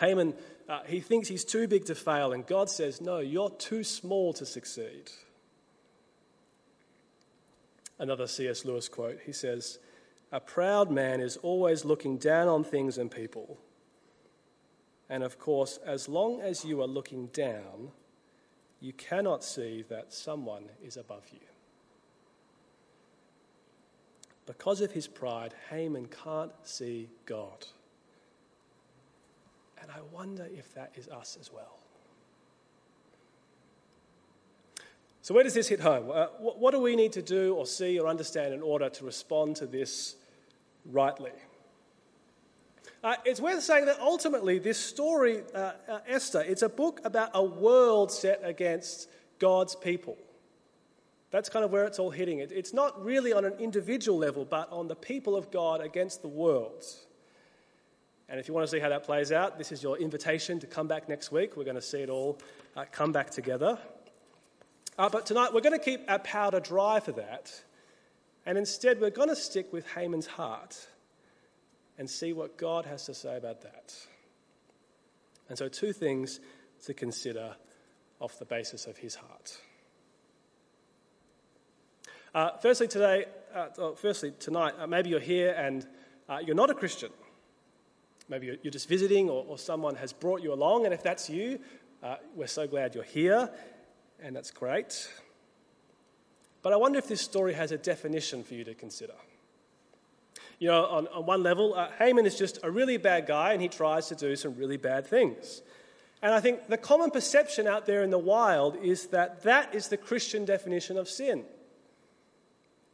Haman 0.00 0.34
uh, 0.68 0.82
he 0.86 1.00
thinks 1.00 1.28
he's 1.28 1.44
too 1.44 1.66
big 1.66 1.86
to 1.86 1.94
fail, 1.94 2.32
and 2.32 2.46
God 2.46 2.68
says, 2.68 3.00
No, 3.00 3.20
you're 3.20 3.50
too 3.50 3.82
small 3.82 4.34
to 4.34 4.44
succeed. 4.44 5.10
Another 7.98 8.26
C.S. 8.26 8.64
Lewis 8.64 8.88
quote 8.88 9.20
he 9.24 9.32
says, 9.32 9.78
A 10.30 10.40
proud 10.40 10.90
man 10.90 11.20
is 11.20 11.38
always 11.38 11.84
looking 11.84 12.18
down 12.18 12.48
on 12.48 12.64
things 12.64 12.98
and 12.98 13.10
people. 13.10 13.58
And 15.08 15.22
of 15.22 15.38
course, 15.38 15.78
as 15.86 16.06
long 16.06 16.42
as 16.42 16.66
you 16.66 16.82
are 16.82 16.86
looking 16.86 17.28
down, 17.28 17.92
you 18.78 18.92
cannot 18.92 19.42
see 19.42 19.82
that 19.88 20.12
someone 20.12 20.64
is 20.84 20.98
above 20.98 21.24
you. 21.32 21.40
Because 24.44 24.82
of 24.82 24.92
his 24.92 25.08
pride, 25.08 25.54
Haman 25.70 26.08
can't 26.24 26.52
see 26.62 27.08
God. 27.24 27.66
And 29.82 29.90
I 29.90 30.00
wonder 30.12 30.46
if 30.52 30.74
that 30.74 30.92
is 30.96 31.08
us 31.08 31.36
as 31.40 31.52
well. 31.52 31.78
So, 35.22 35.34
where 35.34 35.44
does 35.44 35.54
this 35.54 35.68
hit 35.68 35.80
home? 35.80 36.10
Uh, 36.10 36.28
what, 36.38 36.58
what 36.58 36.70
do 36.72 36.80
we 36.80 36.96
need 36.96 37.12
to 37.12 37.22
do 37.22 37.54
or 37.54 37.66
see 37.66 37.98
or 37.98 38.08
understand 38.08 38.54
in 38.54 38.62
order 38.62 38.88
to 38.88 39.04
respond 39.04 39.56
to 39.56 39.66
this 39.66 40.16
rightly? 40.86 41.32
Uh, 43.04 43.14
it's 43.24 43.40
worth 43.40 43.62
saying 43.62 43.84
that 43.84 44.00
ultimately, 44.00 44.58
this 44.58 44.78
story, 44.78 45.42
uh, 45.54 45.72
uh, 45.88 45.98
Esther, 46.08 46.40
it's 46.40 46.62
a 46.62 46.68
book 46.68 47.00
about 47.04 47.30
a 47.34 47.42
world 47.42 48.10
set 48.10 48.40
against 48.42 49.08
God's 49.38 49.76
people. 49.76 50.16
That's 51.30 51.48
kind 51.48 51.64
of 51.64 51.70
where 51.70 51.84
it's 51.84 51.98
all 51.98 52.10
hitting. 52.10 52.38
It, 52.38 52.50
it's 52.50 52.72
not 52.72 53.04
really 53.04 53.32
on 53.32 53.44
an 53.44 53.52
individual 53.58 54.18
level, 54.18 54.44
but 54.44 54.72
on 54.72 54.88
the 54.88 54.96
people 54.96 55.36
of 55.36 55.50
God 55.50 55.80
against 55.80 56.22
the 56.22 56.28
world. 56.28 56.84
And 58.28 58.38
if 58.38 58.46
you 58.46 58.54
want 58.54 58.66
to 58.66 58.70
see 58.70 58.78
how 58.78 58.90
that 58.90 59.04
plays 59.04 59.32
out, 59.32 59.56
this 59.56 59.72
is 59.72 59.82
your 59.82 59.96
invitation 59.96 60.60
to 60.60 60.66
come 60.66 60.86
back 60.86 61.08
next 61.08 61.32
week. 61.32 61.56
We're 61.56 61.64
going 61.64 61.76
to 61.76 61.82
see 61.82 62.00
it 62.00 62.10
all 62.10 62.38
uh, 62.76 62.84
come 62.92 63.10
back 63.10 63.30
together. 63.30 63.78
Uh, 64.98 65.08
but 65.08 65.24
tonight, 65.24 65.54
we're 65.54 65.62
going 65.62 65.78
to 65.78 65.84
keep 65.84 66.02
our 66.10 66.18
powder 66.18 66.60
dry 66.60 67.00
for 67.00 67.12
that. 67.12 67.52
And 68.44 68.58
instead, 68.58 69.00
we're 69.00 69.10
going 69.10 69.28
to 69.28 69.36
stick 69.36 69.72
with 69.72 69.86
Haman's 69.92 70.26
heart 70.26 70.88
and 71.96 72.08
see 72.08 72.32
what 72.32 72.58
God 72.58 72.84
has 72.84 73.06
to 73.06 73.14
say 73.14 73.36
about 73.36 73.62
that. 73.62 73.94
And 75.48 75.56
so, 75.56 75.68
two 75.68 75.92
things 75.92 76.40
to 76.84 76.92
consider 76.92 77.56
off 78.20 78.38
the 78.38 78.44
basis 78.44 78.86
of 78.86 78.98
his 78.98 79.14
heart. 79.14 79.58
Uh, 82.34 82.50
firstly, 82.60 82.88
today, 82.88 83.24
uh, 83.54 83.92
firstly, 83.96 84.32
tonight, 84.38 84.74
uh, 84.78 84.86
maybe 84.86 85.08
you're 85.08 85.20
here 85.20 85.54
and 85.56 85.86
uh, 86.28 86.38
you're 86.44 86.54
not 86.54 86.68
a 86.68 86.74
Christian. 86.74 87.10
Maybe 88.28 88.58
you're 88.62 88.72
just 88.72 88.88
visiting 88.88 89.30
or, 89.30 89.44
or 89.48 89.58
someone 89.58 89.94
has 89.96 90.12
brought 90.12 90.42
you 90.42 90.52
along, 90.52 90.84
and 90.84 90.92
if 90.92 91.02
that's 91.02 91.30
you, 91.30 91.60
uh, 92.02 92.16
we're 92.34 92.46
so 92.46 92.66
glad 92.66 92.94
you're 92.94 93.04
here, 93.04 93.50
and 94.22 94.36
that's 94.36 94.50
great. 94.50 95.08
But 96.62 96.72
I 96.72 96.76
wonder 96.76 96.98
if 96.98 97.08
this 97.08 97.20
story 97.20 97.54
has 97.54 97.72
a 97.72 97.78
definition 97.78 98.44
for 98.44 98.54
you 98.54 98.64
to 98.64 98.74
consider. 98.74 99.14
You 100.58 100.68
know, 100.68 100.86
on, 100.86 101.06
on 101.08 101.24
one 101.24 101.42
level, 101.42 101.74
uh, 101.74 101.88
Haman 101.98 102.26
is 102.26 102.36
just 102.36 102.58
a 102.64 102.70
really 102.70 102.96
bad 102.96 103.26
guy 103.26 103.52
and 103.52 103.62
he 103.62 103.68
tries 103.68 104.08
to 104.08 104.16
do 104.16 104.34
some 104.34 104.56
really 104.56 104.76
bad 104.76 105.06
things. 105.06 105.62
And 106.20 106.34
I 106.34 106.40
think 106.40 106.66
the 106.66 106.76
common 106.76 107.12
perception 107.12 107.68
out 107.68 107.86
there 107.86 108.02
in 108.02 108.10
the 108.10 108.18
wild 108.18 108.76
is 108.82 109.06
that 109.06 109.44
that 109.44 109.72
is 109.72 109.86
the 109.86 109.96
Christian 109.96 110.44
definition 110.44 110.98
of 110.98 111.08
sin. 111.08 111.44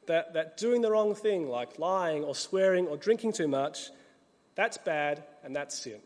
That, 0.07 0.35
that 0.35 0.59
doing 0.59 0.83
the 0.83 0.91
wrong 0.91 1.15
thing, 1.15 1.49
like 1.49 1.79
lying 1.79 2.23
or 2.23 2.35
swearing 2.35 2.87
or 2.87 2.99
drinking 2.99 3.33
too 3.33 3.49
much, 3.49 3.89
that's 4.55 4.79
bad 4.79 5.25
and 5.43 5.55
that's 5.55 5.79
sin. 5.79 6.01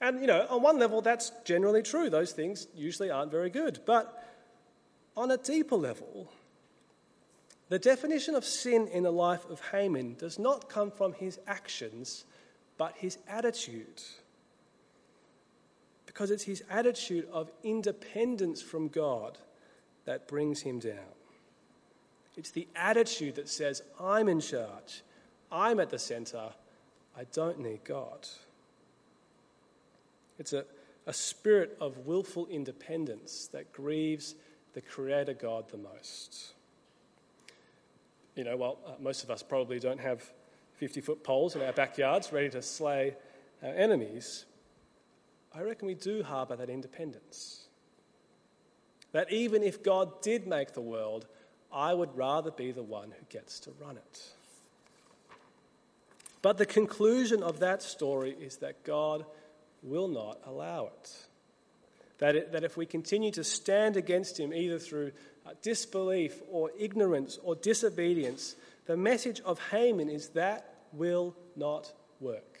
And, 0.00 0.20
you 0.20 0.26
know, 0.26 0.46
on 0.50 0.62
one 0.62 0.78
level, 0.78 1.00
that's 1.00 1.32
generally 1.44 1.82
true. 1.82 2.10
Those 2.10 2.32
things 2.32 2.66
usually 2.74 3.10
aren't 3.10 3.30
very 3.30 3.48
good. 3.48 3.80
But 3.86 4.22
on 5.16 5.30
a 5.30 5.38
deeper 5.38 5.76
level, 5.76 6.30
the 7.68 7.78
definition 7.78 8.34
of 8.34 8.44
sin 8.44 8.88
in 8.88 9.02
the 9.02 9.10
life 9.10 9.48
of 9.48 9.60
Haman 9.72 10.16
does 10.18 10.38
not 10.38 10.68
come 10.68 10.90
from 10.90 11.14
his 11.14 11.38
actions, 11.46 12.24
but 12.76 12.94
his 12.98 13.18
attitude. 13.26 14.02
Because 16.04 16.30
it's 16.30 16.44
his 16.44 16.62
attitude 16.70 17.26
of 17.32 17.50
independence 17.64 18.60
from 18.60 18.88
God 18.88 19.38
that 20.04 20.28
brings 20.28 20.60
him 20.60 20.78
down. 20.78 21.14
It's 22.36 22.50
the 22.50 22.68
attitude 22.76 23.36
that 23.36 23.48
says, 23.48 23.82
I'm 23.98 24.28
in 24.28 24.40
charge, 24.40 25.02
I'm 25.50 25.80
at 25.80 25.88
the 25.88 25.98
center, 25.98 26.50
I 27.16 27.24
don't 27.32 27.60
need 27.60 27.84
God. 27.84 28.28
It's 30.38 30.52
a, 30.52 30.64
a 31.06 31.12
spirit 31.12 31.76
of 31.80 32.06
willful 32.06 32.46
independence 32.48 33.48
that 33.52 33.72
grieves 33.72 34.34
the 34.74 34.82
Creator 34.82 35.34
God 35.34 35.70
the 35.70 35.78
most. 35.78 36.52
You 38.34 38.44
know, 38.44 38.56
well, 38.56 38.78
uh, 38.86 38.92
most 39.00 39.24
of 39.24 39.30
us 39.30 39.42
probably 39.42 39.78
don't 39.78 40.00
have 40.00 40.30
50 40.74 41.00
foot 41.00 41.24
poles 41.24 41.56
in 41.56 41.62
our 41.62 41.72
backyards 41.72 42.32
ready 42.32 42.50
to 42.50 42.60
slay 42.60 43.16
our 43.62 43.72
enemies. 43.72 44.44
I 45.54 45.62
reckon 45.62 45.86
we 45.86 45.94
do 45.94 46.22
harbour 46.22 46.56
that 46.56 46.68
independence. 46.68 47.64
That 49.12 49.32
even 49.32 49.62
if 49.62 49.82
God 49.82 50.20
did 50.20 50.46
make 50.46 50.74
the 50.74 50.82
world, 50.82 51.26
I 51.72 51.94
would 51.94 52.14
rather 52.14 52.50
be 52.50 52.72
the 52.72 52.82
one 52.82 53.12
who 53.18 53.24
gets 53.30 53.58
to 53.60 53.70
run 53.80 53.96
it. 53.96 54.22
But 56.46 56.58
the 56.58 56.64
conclusion 56.64 57.42
of 57.42 57.58
that 57.58 57.82
story 57.82 58.30
is 58.30 58.58
that 58.58 58.84
God 58.84 59.26
will 59.82 60.06
not 60.06 60.38
allow 60.46 60.86
it. 60.86 61.12
That, 62.18 62.36
it, 62.36 62.52
that 62.52 62.62
if 62.62 62.76
we 62.76 62.86
continue 62.86 63.32
to 63.32 63.42
stand 63.42 63.96
against 63.96 64.38
him, 64.38 64.54
either 64.54 64.78
through 64.78 65.10
uh, 65.44 65.54
disbelief 65.60 66.40
or 66.48 66.70
ignorance 66.78 67.36
or 67.42 67.56
disobedience, 67.56 68.54
the 68.86 68.96
message 68.96 69.40
of 69.40 69.58
Haman 69.72 70.08
is 70.08 70.28
that 70.34 70.72
will 70.92 71.34
not 71.56 71.92
work. 72.20 72.60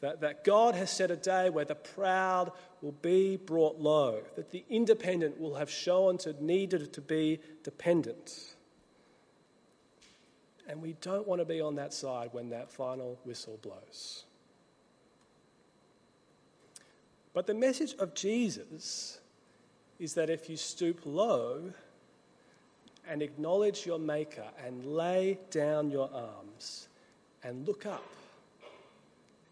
That, 0.00 0.22
that 0.22 0.42
God 0.42 0.74
has 0.74 0.90
set 0.90 1.12
a 1.12 1.16
day 1.16 1.48
where 1.48 1.64
the 1.64 1.76
proud 1.76 2.50
will 2.80 2.90
be 2.90 3.36
brought 3.36 3.78
low, 3.78 4.20
that 4.34 4.50
the 4.50 4.64
independent 4.68 5.40
will 5.40 5.54
have 5.54 5.70
shown 5.70 6.18
to 6.18 6.34
needed 6.44 6.92
to 6.94 7.00
be 7.00 7.38
dependent. 7.62 8.56
And 10.68 10.80
we 10.80 10.94
don't 11.00 11.26
want 11.26 11.40
to 11.40 11.44
be 11.44 11.60
on 11.60 11.74
that 11.76 11.92
side 11.92 12.30
when 12.32 12.50
that 12.50 12.70
final 12.70 13.18
whistle 13.24 13.58
blows. 13.62 14.24
But 17.34 17.46
the 17.46 17.54
message 17.54 17.94
of 17.98 18.14
Jesus 18.14 19.18
is 19.98 20.14
that 20.14 20.30
if 20.30 20.50
you 20.50 20.56
stoop 20.56 21.00
low 21.04 21.72
and 23.08 23.22
acknowledge 23.22 23.86
your 23.86 23.98
Maker 23.98 24.44
and 24.64 24.84
lay 24.84 25.38
down 25.50 25.90
your 25.90 26.10
arms 26.12 26.88
and 27.42 27.66
look 27.66 27.86
up, 27.86 28.04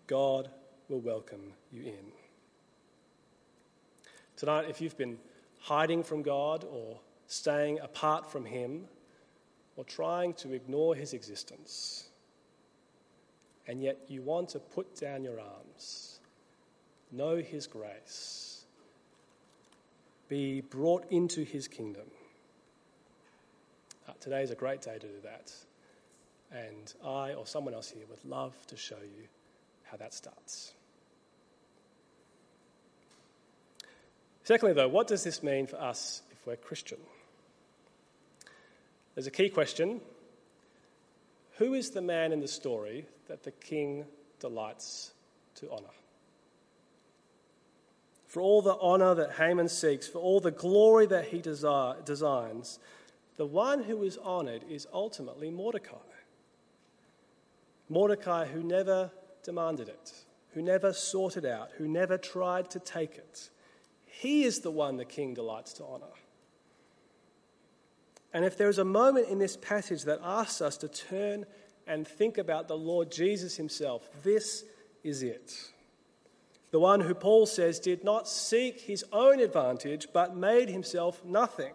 God 0.06 0.50
will 0.88 1.00
welcome 1.00 1.52
you 1.72 1.82
in. 1.82 2.12
Tonight, 4.36 4.66
if 4.68 4.80
you've 4.80 4.98
been 4.98 5.18
hiding 5.60 6.02
from 6.02 6.22
God 6.22 6.64
or 6.64 6.98
staying 7.26 7.78
apart 7.80 8.30
from 8.30 8.44
Him 8.44 8.86
or 9.80 9.84
trying 9.84 10.34
to 10.34 10.52
ignore 10.52 10.94
His 10.94 11.14
existence, 11.14 12.06
and 13.66 13.82
yet 13.82 13.96
you 14.08 14.20
want 14.20 14.50
to 14.50 14.58
put 14.58 14.94
down 14.94 15.24
your 15.24 15.40
arms, 15.40 16.20
know 17.10 17.36
His 17.36 17.66
grace, 17.66 18.66
be 20.28 20.60
brought 20.60 21.10
into 21.10 21.44
His 21.44 21.66
kingdom. 21.66 22.04
Uh, 24.06 24.12
today 24.20 24.42
is 24.42 24.50
a 24.50 24.54
great 24.54 24.82
day 24.82 24.98
to 24.98 25.06
do 25.06 25.20
that. 25.22 25.50
And 26.52 26.92
I 27.02 27.32
or 27.32 27.46
someone 27.46 27.72
else 27.72 27.88
here 27.88 28.04
would 28.10 28.22
love 28.30 28.54
to 28.66 28.76
show 28.76 28.98
you 29.00 29.28
how 29.84 29.96
that 29.96 30.12
starts. 30.12 30.74
Secondly, 34.44 34.74
though, 34.74 34.88
what 34.88 35.06
does 35.06 35.24
this 35.24 35.42
mean 35.42 35.66
for 35.66 35.80
us 35.80 36.20
if 36.32 36.46
we're 36.46 36.56
Christian? 36.56 36.98
There's 39.20 39.26
a 39.26 39.32
key 39.32 39.50
question 39.50 40.00
Who 41.58 41.74
is 41.74 41.90
the 41.90 42.00
man 42.00 42.32
in 42.32 42.40
the 42.40 42.48
story 42.48 43.04
that 43.28 43.42
the 43.42 43.50
king 43.50 44.06
delights 44.38 45.12
to 45.56 45.70
honour? 45.70 45.92
For 48.26 48.40
all 48.40 48.62
the 48.62 48.78
honour 48.78 49.14
that 49.16 49.32
Haman 49.32 49.68
seeks, 49.68 50.08
for 50.08 50.20
all 50.20 50.40
the 50.40 50.50
glory 50.50 51.04
that 51.08 51.26
he 51.26 51.42
desire, 51.42 51.96
designs, 52.02 52.78
the 53.36 53.44
one 53.44 53.82
who 53.82 54.04
is 54.04 54.16
honoured 54.16 54.62
is 54.70 54.88
ultimately 54.90 55.50
Mordecai. 55.50 55.96
Mordecai, 57.90 58.46
who 58.46 58.62
never 58.62 59.10
demanded 59.44 59.90
it, 59.90 60.14
who 60.54 60.62
never 60.62 60.94
sought 60.94 61.36
it 61.36 61.44
out, 61.44 61.72
who 61.76 61.86
never 61.86 62.16
tried 62.16 62.70
to 62.70 62.78
take 62.78 63.18
it. 63.18 63.50
He 64.06 64.44
is 64.44 64.60
the 64.60 64.70
one 64.70 64.96
the 64.96 65.04
king 65.04 65.34
delights 65.34 65.74
to 65.74 65.84
honour. 65.84 66.14
And 68.32 68.44
if 68.44 68.56
there 68.56 68.68
is 68.68 68.78
a 68.78 68.84
moment 68.84 69.28
in 69.28 69.38
this 69.38 69.56
passage 69.56 70.04
that 70.04 70.20
asks 70.22 70.60
us 70.60 70.76
to 70.78 70.88
turn 70.88 71.46
and 71.86 72.06
think 72.06 72.38
about 72.38 72.68
the 72.68 72.76
Lord 72.76 73.10
Jesus 73.10 73.56
himself, 73.56 74.08
this 74.22 74.64
is 75.02 75.22
it. 75.22 75.72
The 76.70 76.78
one 76.78 77.00
who 77.00 77.14
Paul 77.14 77.46
says 77.46 77.80
did 77.80 78.04
not 78.04 78.28
seek 78.28 78.80
his 78.82 79.04
own 79.12 79.40
advantage, 79.40 80.08
but 80.12 80.36
made 80.36 80.68
himself 80.68 81.24
nothing. 81.24 81.74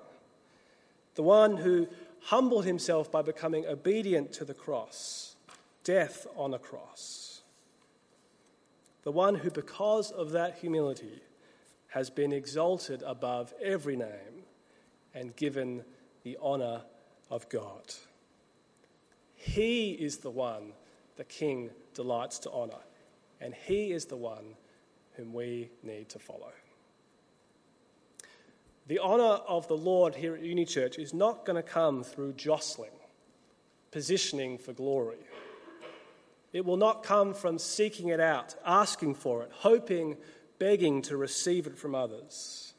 The 1.15 1.23
one 1.23 1.57
who 1.57 1.87
humbled 2.21 2.65
himself 2.65 3.11
by 3.11 3.21
becoming 3.21 3.65
obedient 3.65 4.31
to 4.33 4.45
the 4.45 4.53
cross 4.53 5.35
death 5.83 6.25
on 6.35 6.53
a 6.53 6.59
cross. 6.59 7.43
The 9.03 9.11
one 9.11 9.35
who, 9.35 9.51
because 9.51 10.09
of 10.09 10.31
that 10.31 10.57
humility, 10.57 11.21
has 11.89 12.09
been 12.09 12.33
exalted 12.33 13.03
above 13.05 13.53
every 13.63 13.95
name 13.95 14.43
and 15.13 15.35
given 15.35 15.85
the 16.25 16.37
honour 16.41 16.81
of 17.29 17.47
God. 17.49 17.93
He 19.35 19.91
is 19.91 20.17
the 20.17 20.31
one 20.31 20.73
the 21.17 21.23
King 21.23 21.69
delights 21.93 22.39
to 22.39 22.51
honour, 22.51 22.81
and 23.39 23.53
He 23.53 23.91
is 23.91 24.05
the 24.05 24.17
one 24.17 24.55
whom 25.13 25.33
we 25.33 25.69
need 25.83 26.09
to 26.09 26.19
follow. 26.19 26.51
The 28.87 28.99
honour 28.99 29.39
of 29.47 29.67
the 29.67 29.77
Lord 29.77 30.15
here 30.15 30.35
at 30.35 30.41
Uni 30.41 30.65
Church 30.65 30.97
is 30.97 31.13
not 31.13 31.45
going 31.45 31.55
to 31.55 31.63
come 31.63 32.03
through 32.03 32.33
jostling, 32.33 32.91
positioning 33.91 34.57
for 34.57 34.73
glory. 34.73 35.19
It 36.53 36.65
will 36.65 36.77
not 36.77 37.03
come 37.03 37.35
from 37.35 37.59
seeking 37.59 38.09
it 38.09 38.19
out, 38.19 38.55
asking 38.65 39.15
for 39.15 39.43
it, 39.43 39.51
hoping, 39.51 40.17
begging 40.57 41.03
to 41.03 41.17
receive 41.17 41.67
it 41.67 41.77
from 41.77 41.93
others. 41.93 42.74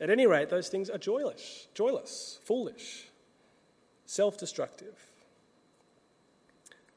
At 0.00 0.08
any 0.10 0.26
rate, 0.26 0.48
those 0.48 0.68
things 0.68 0.88
are 0.88 0.98
joyless, 0.98 1.68
joyless, 1.74 2.38
foolish, 2.44 3.08
self 4.06 4.38
destructive. 4.38 4.94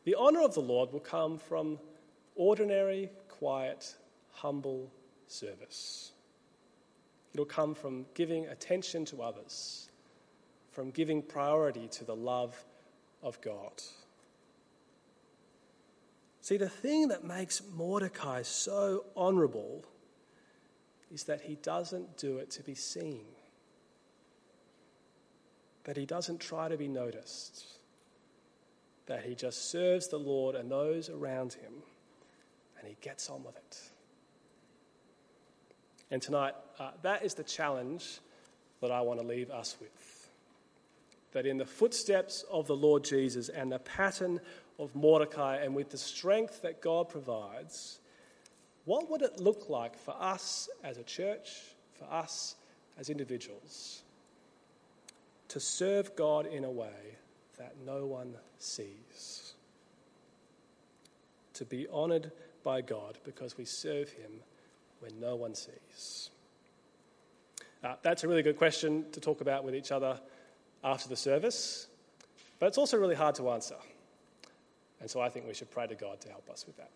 The 0.05 0.15
honour 0.15 0.41
of 0.41 0.53
the 0.53 0.61
Lord 0.61 0.91
will 0.91 0.99
come 0.99 1.37
from 1.37 1.79
ordinary, 2.35 3.09
quiet, 3.29 3.95
humble 4.31 4.91
service. 5.27 6.11
It'll 7.33 7.45
come 7.45 7.73
from 7.73 8.05
giving 8.13 8.45
attention 8.47 9.05
to 9.05 9.21
others, 9.21 9.89
from 10.71 10.91
giving 10.91 11.21
priority 11.21 11.87
to 11.89 12.05
the 12.05 12.15
love 12.15 12.63
of 13.21 13.41
God. 13.41 13.81
See, 16.41 16.57
the 16.57 16.69
thing 16.69 17.07
that 17.07 17.23
makes 17.23 17.61
Mordecai 17.73 18.41
so 18.41 19.05
honourable 19.15 19.85
is 21.13 21.23
that 21.25 21.41
he 21.41 21.55
doesn't 21.55 22.17
do 22.17 22.39
it 22.39 22.49
to 22.49 22.63
be 22.63 22.73
seen, 22.73 23.25
that 25.83 25.95
he 25.95 26.05
doesn't 26.05 26.39
try 26.39 26.67
to 26.67 26.75
be 26.75 26.87
noticed, 26.87 27.65
that 29.05 29.23
he 29.23 29.35
just 29.35 29.69
serves 29.69 30.07
the 30.07 30.17
Lord 30.17 30.55
and 30.55 30.71
those 30.71 31.09
around 31.09 31.53
him, 31.53 31.73
and 32.79 32.87
he 32.87 32.97
gets 33.01 33.29
on 33.29 33.43
with 33.43 33.55
it. 33.55 33.81
And 36.09 36.21
tonight, 36.21 36.55
uh, 36.79 36.91
that 37.03 37.23
is 37.23 37.35
the 37.35 37.43
challenge 37.43 38.19
that 38.81 38.91
I 38.91 39.01
want 39.01 39.19
to 39.19 39.25
leave 39.25 39.51
us 39.51 39.75
with. 39.79 40.29
That 41.31 41.45
in 41.45 41.57
the 41.57 41.65
footsteps 41.65 42.43
of 42.51 42.67
the 42.67 42.75
Lord 42.75 43.03
Jesus 43.03 43.49
and 43.49 43.71
the 43.71 43.79
pattern 43.79 44.39
of 44.79 44.95
Mordecai 44.95 45.57
and 45.57 45.75
with 45.75 45.89
the 45.89 45.97
strength 45.97 46.61
that 46.63 46.81
God 46.81 47.09
provides, 47.09 47.99
what 48.85 49.09
would 49.09 49.21
it 49.21 49.39
look 49.39 49.69
like 49.69 49.97
for 49.97 50.15
us 50.19 50.69
as 50.83 50.97
a 50.97 51.03
church, 51.03 51.49
for 51.93 52.05
us 52.05 52.55
as 52.97 53.09
individuals, 53.09 54.03
to 55.47 55.59
serve 55.59 56.15
God 56.15 56.45
in 56.45 56.63
a 56.63 56.71
way 56.71 57.17
that 57.57 57.75
no 57.85 58.05
one 58.05 58.35
sees? 58.57 59.53
To 61.55 61.65
be 61.65 61.87
honoured 61.87 62.31
by 62.63 62.81
God 62.81 63.17
because 63.23 63.57
we 63.57 63.65
serve 63.65 64.09
Him 64.09 64.31
when 64.99 65.19
no 65.19 65.35
one 65.35 65.53
sees? 65.53 66.29
Uh, 67.83 67.95
that's 68.01 68.23
a 68.23 68.27
really 68.27 68.43
good 68.43 68.57
question 68.57 69.05
to 69.11 69.19
talk 69.19 69.41
about 69.41 69.63
with 69.63 69.75
each 69.75 69.91
other 69.91 70.19
after 70.83 71.09
the 71.09 71.15
service, 71.15 71.87
but 72.59 72.67
it's 72.67 72.77
also 72.77 72.97
really 72.97 73.15
hard 73.15 73.35
to 73.35 73.49
answer. 73.49 73.75
And 75.01 75.09
so 75.09 75.19
I 75.19 75.27
think 75.27 75.45
we 75.45 75.53
should 75.53 75.69
pray 75.69 75.87
to 75.87 75.95
God 75.95 76.21
to 76.21 76.29
help 76.29 76.49
us 76.49 76.65
with 76.65 76.77
that. 76.77 76.89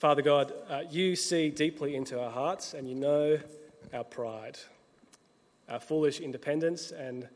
Father 0.00 0.22
God, 0.22 0.54
uh, 0.70 0.82
you 0.90 1.14
see 1.14 1.50
deeply 1.50 1.94
into 1.94 2.18
our 2.18 2.30
hearts 2.30 2.72
and 2.72 2.88
you 2.88 2.94
know 2.94 3.38
our 3.92 4.02
pride, 4.02 4.58
our 5.68 5.78
foolish 5.78 6.20
independence, 6.20 6.90
and 6.90 7.28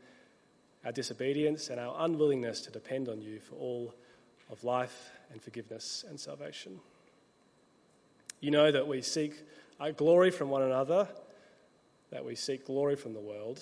our 0.83 0.91
disobedience, 0.91 1.69
and 1.69 1.79
our 1.79 1.95
unwillingness 1.99 2.61
to 2.61 2.71
depend 2.71 3.07
on 3.07 3.21
you 3.21 3.39
for 3.39 3.53
all 3.53 3.93
of 4.51 4.63
life 4.63 5.11
and 5.31 5.39
forgiveness 5.43 6.05
and 6.09 6.19
salvation. 6.19 6.79
You 8.41 8.49
know 8.49 8.71
that 8.71 8.87
we 8.87 9.03
seek 9.03 9.43
our 9.79 9.91
glory 9.91 10.31
from 10.31 10.49
one 10.49 10.63
another 10.63 11.07
that 12.09 12.25
we 12.25 12.33
seek 12.33 12.65
glory 12.65 12.95
from 12.95 13.13
the 13.13 13.19
world, 13.19 13.59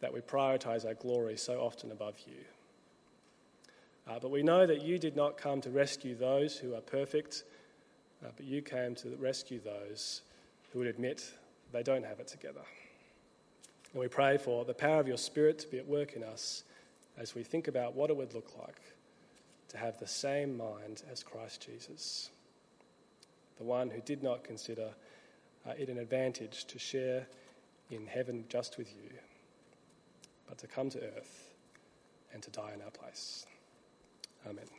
that 0.00 0.12
we 0.12 0.18
prioritize 0.20 0.84
our 0.84 0.94
glory 0.94 1.36
so 1.36 1.60
often 1.60 1.92
above 1.92 2.14
you. 2.26 2.38
Uh, 4.08 4.18
but 4.18 4.32
we 4.32 4.42
know 4.42 4.66
that 4.66 4.82
you 4.82 4.98
did 4.98 5.14
not 5.14 5.36
come 5.36 5.60
to 5.60 5.70
rescue 5.70 6.16
those 6.16 6.56
who 6.56 6.74
are 6.74 6.80
perfect 6.80 7.44
uh, 8.24 8.30
but 8.36 8.44
you 8.44 8.62
came 8.62 8.94
to 8.96 9.16
rescue 9.18 9.60
those 9.60 10.22
who 10.72 10.80
would 10.80 10.88
admit 10.88 11.32
they 11.72 11.82
don't 11.82 12.04
have 12.04 12.20
it 12.20 12.28
together. 12.28 12.62
And 13.92 14.00
we 14.00 14.08
pray 14.08 14.36
for 14.36 14.64
the 14.64 14.74
power 14.74 15.00
of 15.00 15.08
your 15.08 15.18
Spirit 15.18 15.58
to 15.60 15.68
be 15.68 15.78
at 15.78 15.86
work 15.86 16.14
in 16.14 16.22
us 16.22 16.64
as 17.16 17.34
we 17.34 17.42
think 17.42 17.68
about 17.68 17.94
what 17.94 18.10
it 18.10 18.16
would 18.16 18.34
look 18.34 18.52
like 18.58 18.80
to 19.68 19.76
have 19.76 19.98
the 19.98 20.06
same 20.06 20.56
mind 20.56 21.02
as 21.10 21.22
Christ 21.22 21.66
Jesus, 21.66 22.30
the 23.58 23.64
one 23.64 23.90
who 23.90 24.00
did 24.00 24.22
not 24.22 24.44
consider 24.44 24.90
uh, 25.66 25.72
it 25.78 25.88
an 25.88 25.98
advantage 25.98 26.64
to 26.66 26.78
share 26.78 27.26
in 27.90 28.06
heaven 28.06 28.44
just 28.48 28.78
with 28.78 28.88
you, 28.94 29.10
but 30.48 30.58
to 30.58 30.66
come 30.66 30.88
to 30.90 30.98
earth 30.98 31.50
and 32.32 32.42
to 32.42 32.50
die 32.50 32.72
in 32.74 32.82
our 32.82 32.90
place. 32.90 33.46
Amen. 34.46 34.77